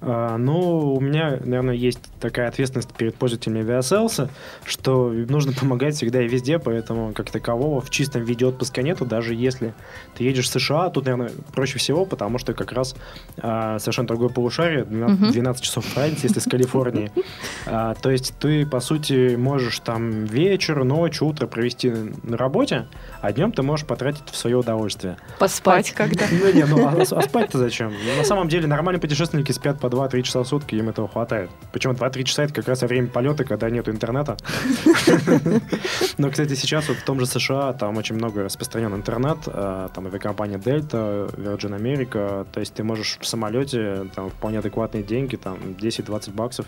[0.00, 4.30] Ну, у меня, наверное, есть такая ответственность перед пользователями авиаселса,
[4.64, 9.34] что нужно помогать всегда и везде, поэтому как такового в чистом виде отпуска нету, даже
[9.34, 9.74] если
[10.16, 12.94] ты едешь в США, тут, наверное, проще всего, потому что как раз
[13.38, 17.10] а, совершенно другое полушарие, 12, 12 часов разницы, если с Калифорнии.
[17.66, 21.90] А, то есть ты, по сути, можешь там вечер, ночь, утро провести
[22.22, 22.86] на работе,
[23.20, 25.18] а днем ты можешь потратить в свое удовольствие.
[25.38, 26.24] Поспать когда?
[26.30, 27.92] Ну, не, ну, а, а спать-то зачем?
[28.16, 31.50] На самом деле нормальные путешественники спят по 2-3 часа в сутки, им этого хватает.
[31.72, 34.36] Причем 2-3 часа это как раз время полета, когда нет интернета.
[36.18, 40.06] Но, кстати, сейчас вот в том же США там очень много распространен интернет, а, там
[40.06, 45.58] авиакомпания Delta, Virgin America, то есть ты можешь в самолете там вполне адекватные деньги, там
[45.78, 46.66] 10-20 баксов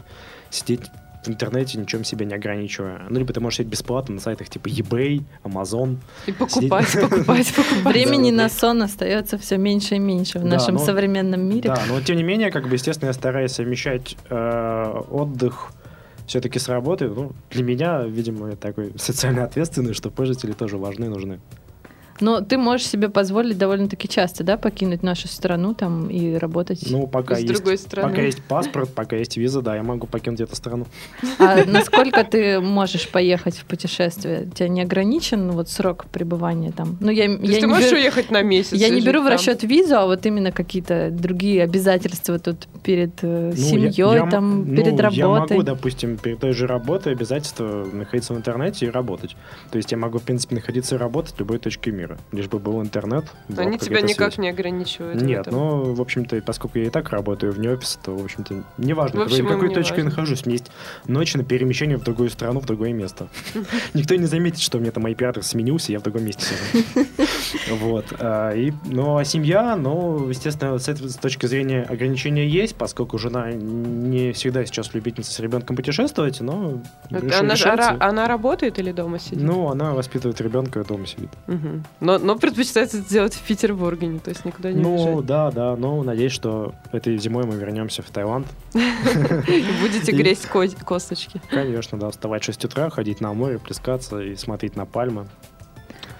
[0.50, 0.90] сидеть
[1.22, 3.02] в интернете ничем себе не ограничивая.
[3.08, 5.98] Ну, либо ты можешь сидеть бесплатно на сайтах типа eBay, Amazon.
[6.26, 7.84] И покупать, покупать, покупать.
[7.84, 11.70] Времени на сон остается все меньше и меньше в нашем современном мире.
[11.70, 15.72] Да, но тем не менее, как бы, естественно, я стараюсь совмещать э, отдых
[16.30, 17.08] все-таки с работой.
[17.08, 21.40] Ну, для меня, видимо, я такой социально ответственный, что пользователи тоже важны и нужны.
[22.20, 26.84] Но ты можешь себе позволить довольно-таки часто, да, покинуть нашу страну там и работать.
[26.90, 28.08] Ну, пока С есть, другой стороны.
[28.10, 30.86] пока есть паспорт, пока есть виза, да, я могу покинуть эту страну.
[31.38, 34.46] А насколько ты можешь поехать в путешествие?
[34.46, 36.96] У тебя не ограничен вот срок пребывания там?
[37.00, 38.72] Ну, я, То я есть ты не можешь беру- уехать на месяц?
[38.72, 39.32] Я не беру в там?
[39.34, 44.26] расчет визу, а вот именно какие-то другие обязательства тут перед э, Ну, я- семьей, я
[44.26, 45.16] там, ну, перед работой.
[45.18, 49.36] Я могу, допустим, перед той же работой обязательства находиться в интернете и работать.
[49.70, 52.09] То есть я могу, в принципе, находиться и работать в любой точке мира.
[52.32, 53.24] Лишь бы был интернет.
[53.48, 54.38] была Они тебя никак связь.
[54.38, 55.20] не ограничивают.
[55.20, 59.20] Нет, ну, в общем-то, поскольку я и так работаю вне офиса, то, в общем-то, неважно,
[59.20, 60.42] В общем, какой, какой точке я нахожусь.
[60.44, 60.70] У меня есть
[61.06, 63.28] ночь на перемещение в другую страну, в другое место.
[63.94, 67.06] Никто не заметит, что у меня там IP-адрес сменился, я в другом месте сижу.
[67.80, 68.06] Вот.
[68.18, 73.18] а, И, ну, а семья, ну, естественно, с этой с точки зрения ограничения есть, поскольку
[73.18, 76.80] жена не всегда сейчас любительница с ребенком путешествовать, но
[77.10, 79.42] Она, ара- она работает или дома сидит?
[79.42, 81.30] Ну, она воспитывает ребенка, дома сидит.
[81.46, 81.84] Мгм.
[82.00, 85.26] Но, но предпочитает это делать в Петербурге, не- то есть никуда не Ну, уезжать.
[85.26, 88.46] да, да, но надеюсь, что этой зимой мы вернемся в Таиланд.
[88.72, 91.40] Будете ко- косточки.
[91.50, 95.26] Конечно, да, вставать в 6 утра, ходить на море, плескаться и смотреть на пальмы.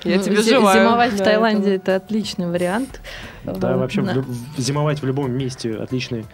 [0.04, 0.82] Я Ну, тебе желаю.
[0.82, 1.94] Зимовать в да, Таиланде этого.
[1.94, 3.00] это отличный вариант.
[3.44, 6.24] Да, вообще в люб- в- зимовать в любом месте отличный.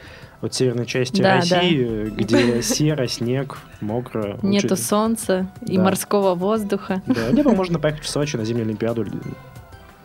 [0.42, 4.38] Вот северной части Да, России, где серо, снег, мокро.
[4.42, 5.82] Нету лучше- солнца и Да.
[5.84, 7.02] морского воздуха.
[7.06, 9.06] Да, либо можно поехать в Сочи на зимнюю Олимпиаду.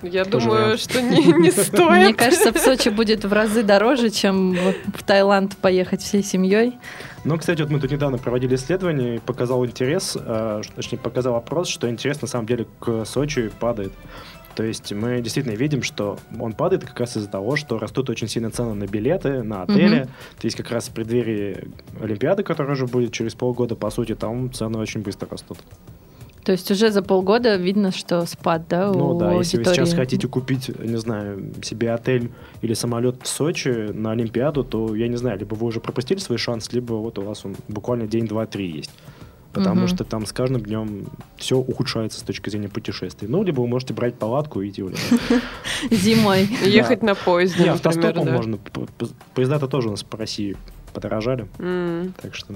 [0.04, 0.80] Я Тоже думаю, вариант.
[0.82, 1.74] что не, не стоит.
[2.06, 4.54] Мне кажется, в Сочи будет в разы дороже, чем
[4.96, 6.80] в Таиланд поехать всей семьей.
[7.24, 11.36] Но, кстати, вот мы тут недавно проводили исследование, и показал интерес, э, ш- точнее, показал
[11.36, 13.92] опрос, что интерес на самом деле к Сочи падает.
[14.56, 18.28] То есть мы действительно видим, что он падает как раз из-за того, что растут очень
[18.28, 20.02] сильно цены на билеты, на отели.
[20.02, 20.08] Мгм.
[20.40, 21.70] То есть как раз в преддверии
[22.02, 25.58] Олимпиады, которая уже будет через полгода, по сути, там цены очень быстро растут.
[26.44, 29.78] То есть уже за полгода видно, что спад, да, Ну у да, если вы сейчас
[29.80, 30.00] аудитории.
[30.00, 32.32] хотите купить, не знаю, себе отель
[32.64, 36.40] или самолет в Сочи на Олимпиаду, то, я не знаю, либо вы уже пропустили свой
[36.40, 38.92] шанс, либо вот у вас он буквально день, два, три есть.
[39.54, 39.88] Потому Мгм.
[39.88, 43.28] что там с каждым днем все ухудшается с точки зрения путешествий.
[43.28, 44.86] Ну, либо вы можете брать палатку и идти.
[45.92, 46.44] Зимой.
[46.66, 48.60] Ехать на поезде, Не, например, автостопом можно.
[49.34, 50.56] Поезда-то тоже у нас по России
[50.94, 51.48] подорожали.
[52.22, 52.56] Так что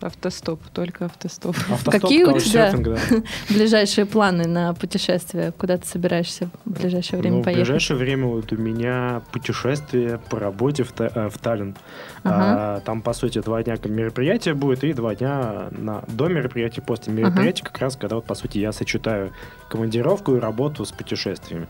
[0.00, 1.56] Автостоп, только автостоп.
[1.56, 2.72] автостоп, Какие у тебя?
[2.76, 2.96] да.
[3.48, 5.52] Ближайшие планы на путешествие?
[5.52, 7.64] Куда ты собираешься в ближайшее время Ну, в поехать?
[7.64, 11.76] ближайшее время вот у меня путешествие по работе в, Та- э, в Таллин.
[12.24, 12.76] Ага.
[12.76, 17.12] А, там, по сути, два дня мероприятия будет и два дня на, до мероприятия, после
[17.14, 19.32] мероприятия, как раз когда, вот, по сути, я сочетаю
[19.70, 21.68] командировку и работу с путешествиями.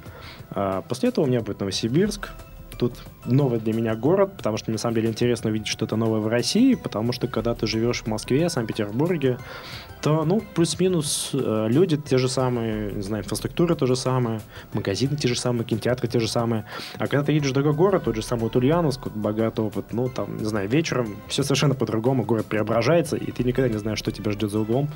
[0.51, 2.31] А, после этого у меня будет Новосибирск.
[2.79, 6.29] Тут новый для меня город, потому что на самом деле интересно увидеть что-то новое в
[6.29, 9.39] России, потому что когда ты живешь в Москве, Санкт-Петербурге,
[10.03, 14.41] то, ну, плюс-минус э, люди те же самые, не знаю, инфраструктура то же самое,
[14.73, 16.65] магазины те же самые, кинотеатры те же самые.
[16.99, 19.87] А когда ты едешь в другой город, тот же самый вот Ульяновск, вот богатый опыт,
[19.93, 23.99] ну, там, не знаю, вечером все совершенно по-другому, город преображается, и ты никогда не знаешь,
[23.99, 24.89] что тебя ждет за углом.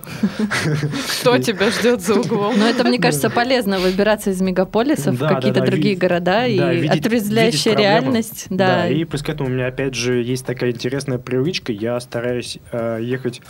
[1.21, 2.59] Кто тебя ждет за углом?
[2.59, 6.73] Но это, мне кажется, полезно выбираться из мегаполисов в какие-то другие города и да,
[7.73, 8.13] отрезвляющая проблему.
[8.13, 8.47] реальность.
[8.51, 8.89] Да.
[8.89, 11.73] и плюс к этому у меня, опять же, есть такая интересная привычка.
[11.73, 13.41] Я стараюсь э, ехать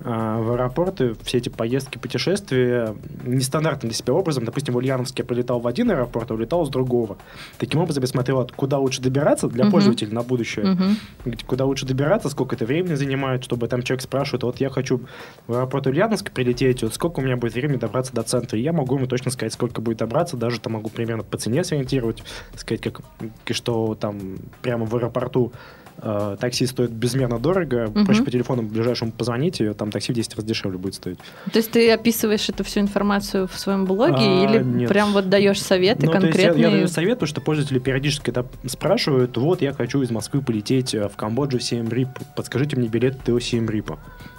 [0.00, 4.44] э, в аэропорты, все эти поездки, путешествия нестандартным для себя образом.
[4.44, 7.18] Допустим, в Ульяновске я прилетал в один аэропорт, а улетал с другого.
[7.58, 9.72] Таким образом, я смотрел, от куда лучше добираться для Мгм.
[9.72, 10.76] пользователя на будущее.
[11.24, 15.00] Где- куда лучше добираться, сколько это времени занимает, чтобы там человек спрашивает, вот я хочу
[15.46, 18.72] в аэропорт Ульяновска прилететь, вот сколько у меня будет времени добраться до центра, и я
[18.72, 22.22] могу ему точно сказать, сколько будет добраться, даже там могу примерно по цене сориентировать,
[22.54, 23.00] сказать, как,
[23.46, 25.52] и что там прямо в аэропорту
[26.00, 27.88] Э, такси стоит безмерно дорого.
[27.92, 28.06] Мгм.
[28.06, 31.18] Проще по телефону ближайшему позвоните, там такси в 10 раз дешевле будет стоить.
[31.52, 34.88] То есть ты описываешь эту всю информацию в своем блоге А, или нет.
[34.88, 36.62] прям вот даешь советы Ну, есть я, конкретные?
[36.62, 40.94] я даю совет, потому что пользователи периодически это спрашивают, вот я хочу из Москвы полететь
[40.94, 43.98] э, в Камбоджу в Сiem Reap, подскажите мне билет до Сiem Reap.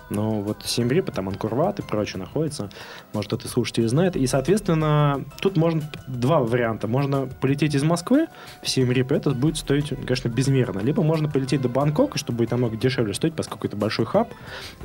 [0.09, 2.69] Ну, вот Reap, там Анкурват и прочее находится,
[3.13, 4.15] может, кто-то из слушателей знает.
[4.15, 6.87] И, соответственно, тут можно два варианта.
[6.87, 8.27] Можно полететь из Москвы
[8.61, 10.79] в Reap, это будет стоить, конечно, безмерно.
[10.79, 14.29] Либо можно полететь до Бангкока, что будет намного дешевле стоить, поскольку это большой хаб,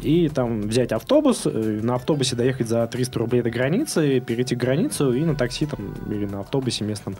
[0.01, 5.13] и там взять автобус, э, на автобусе доехать за 300 рублей до границы, перейти границу
[5.13, 7.17] и на такси там или на автобусе местном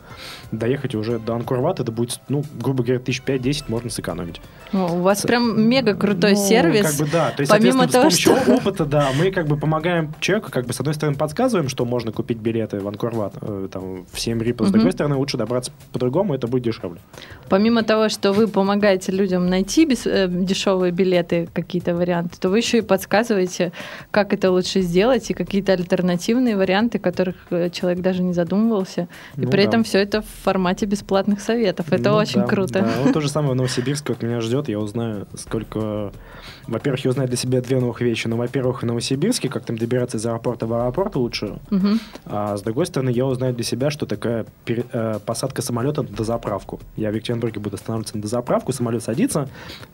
[0.51, 4.41] доехать уже до Анкурвата, это будет, ну, грубо говоря, тысяч пять-десять можно сэкономить.
[4.73, 6.85] О, у вас прям мега крутой Ну, сервис.
[6.85, 7.31] Как бы да.
[7.31, 10.73] То есть, Помимо того, с помощью опыта, да, мы как бы помогаем человеку, как бы
[10.73, 14.65] с одной стороны подсказываем, что можно купить билеты в Анкорват, э, там, в 7 рипа,
[14.65, 16.99] с другой стороны лучше добраться по-другому, это будет дешевле.
[17.49, 22.57] Помимо того, что вы помогаете людям найти бес- э, дешевые билеты, какие-то варианты, то вы
[22.59, 23.71] еще и подсказываете,
[24.11, 29.07] как это лучше сделать, и какие-то альтернативные варианты, которых э, человек даже не задумывался.
[29.37, 29.69] И Ну при да.
[29.69, 31.91] этом все это в формате бесплатных советов.
[31.91, 32.81] Это Ну очень да, круто.
[32.81, 32.89] Да.
[33.03, 36.11] Вот то же самое в Новосибирске вот меня ждет, я узнаю, сколько...
[36.67, 38.27] Во-первых, я узнаю для себя две новых вещи.
[38.27, 41.99] Ну, во-первых, в Новосибирске, как там добираться из аэропорта в аэропорт лучше, Мгм.
[42.25, 46.09] А с другой стороны, я узнаю для себя, что такая пере- э, посадка самолета на
[46.09, 46.79] дозаправку.
[46.95, 49.47] Я в Екатеринбурге буду останавливаться на дозаправку, самолет садится.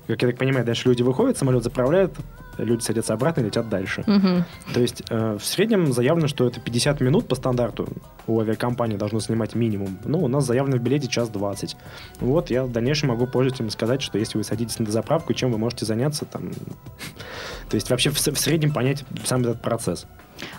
[0.07, 2.11] Как я так понимаю, дальше люди выходят, самолет заправляет,
[2.63, 4.03] люди садятся обратно и летят дальше.
[4.07, 4.45] Мгм.
[4.73, 7.87] То есть э, в среднем заявлено, что это 50 минут по стандарту
[8.27, 9.97] у авиакомпании должно занимать минимум.
[10.05, 11.75] Ну, у нас заявлено в билете час 20.
[12.19, 15.57] Вот, я в дальнейшем могу пользователям сказать, что если вы садитесь на дозаправку, чем вы
[15.57, 16.51] можете заняться там.
[17.69, 20.05] То есть вообще в, в среднем понять сам этот процесс.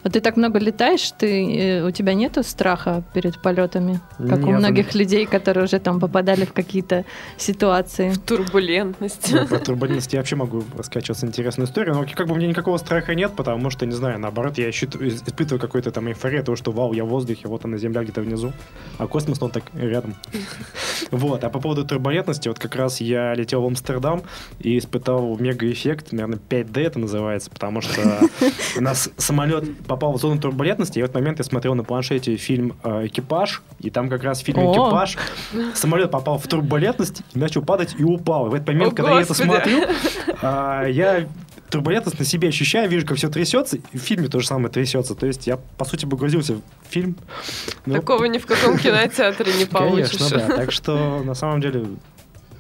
[0.05, 4.47] Вот ты так много летаешь, ты, э, у тебя нету страха перед полетами, как у
[4.47, 7.05] Нет, многих людей, которые уже там попадали в какие-то
[7.37, 8.13] ситуации.
[8.27, 9.33] Турбулентность.
[9.33, 12.49] Ну, Про турбулентность я вообще могу рассказать сейчас интересную историю, но как бы у меня
[12.49, 16.73] никакого страха нет, потому что, не знаю, наоборот, я испытываю какой-то там эйфорию того, что
[16.73, 18.53] вау, я в воздухе, вот она земля где-то внизу,
[18.99, 20.15] а космос, ну, он так рядом.
[21.11, 24.23] Вот, а по поводу турбулентности, вот как раз я летел в Амстердам
[24.61, 28.01] и испытал мега-эффект, наверное, 5D это называется, потому что
[28.79, 32.37] у нас самолет попал в зону турбулентности, и в этот момент я смотрел на планшете
[32.37, 34.73] фильм э, «Экипаж», и там как раз в фильме О.
[34.73, 35.17] «Экипаж»
[35.75, 38.47] самолет попал в турбулентность и начал падать и упал.
[38.47, 39.85] И в этот момент, О, когда я это смотрю,
[40.43, 41.27] а, я
[41.73, 45.15] турбулентность на себе ощущаю, вижу, как все трясется, и в фильме то же самое трясется.
[45.15, 47.17] То есть я, по сути, погрузился в фильм.
[47.87, 50.19] Ну, Такого ни в каком кинотеатре не получишь.
[50.19, 50.57] Конечно, да.
[50.57, 51.87] Так что, на самом деле,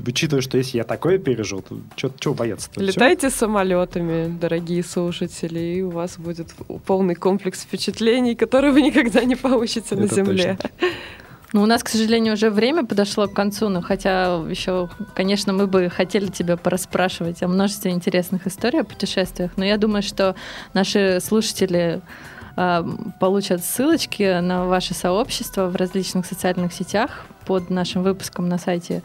[0.07, 2.81] учитывая, что если я такое пережил, то чего бояться-то?
[2.81, 6.55] Летайте самолетами, дорогие слушатели, и у вас будет
[6.87, 10.59] полный комплекс впечатлений, которые вы никогда не получите на Это Земле.
[11.53, 15.67] Ну, у нас, к сожалению, уже время подошло к концу, но хотя еще, конечно, мы
[15.67, 20.35] бы хотели тебя порасспрашивать о множестве интересных историй о путешествиях, но я думаю, что
[20.73, 22.01] наши слушатели
[23.19, 29.03] получат ссылочки на ваше сообщество в различных социальных сетях под нашим выпуском на сайте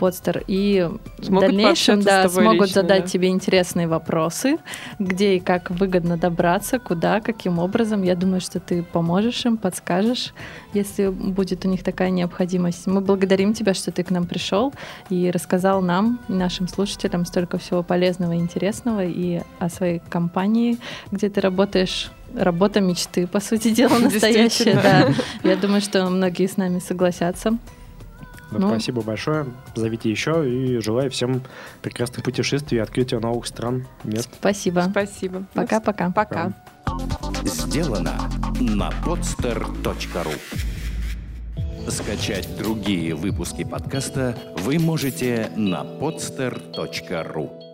[0.00, 0.42] Подстер.
[0.46, 0.88] И
[1.18, 3.08] в Смогут дальнейшем пообщаться да, смогут лично, задать да.
[3.08, 4.56] тебе интересные вопросы,
[4.98, 8.02] где и как выгодно добраться, куда, каким образом.
[8.02, 10.32] Я думаю, что ты поможешь им, подскажешь,
[10.72, 12.86] если будет у них такая необходимость.
[12.86, 14.72] Мы благодарим тебя, что ты к нам пришел
[15.10, 20.78] и рассказал нам и нашим слушателям столько всего полезного и интересного и о своей компании,
[21.10, 22.10] где ты работаешь.
[22.34, 24.74] Работа мечты, по сути дела, настоящая.
[24.74, 25.48] Да.
[25.48, 27.52] Я думаю, что многие с нами согласятся.
[28.50, 28.68] Да, Ну.
[28.68, 29.46] Спасибо большое.
[29.74, 31.42] Зовите еще и желаю всем
[31.82, 34.28] прекрасных путешествий и открытия новых стран, мест.
[34.38, 34.86] Спасибо.
[34.90, 35.44] Спасибо.
[35.54, 36.10] Пока-пока.
[36.10, 36.52] Пока.
[37.44, 38.14] Сделано
[38.60, 40.34] на podster.ru
[41.88, 47.69] Скачать другие выпуски подкаста вы можете на podster.ru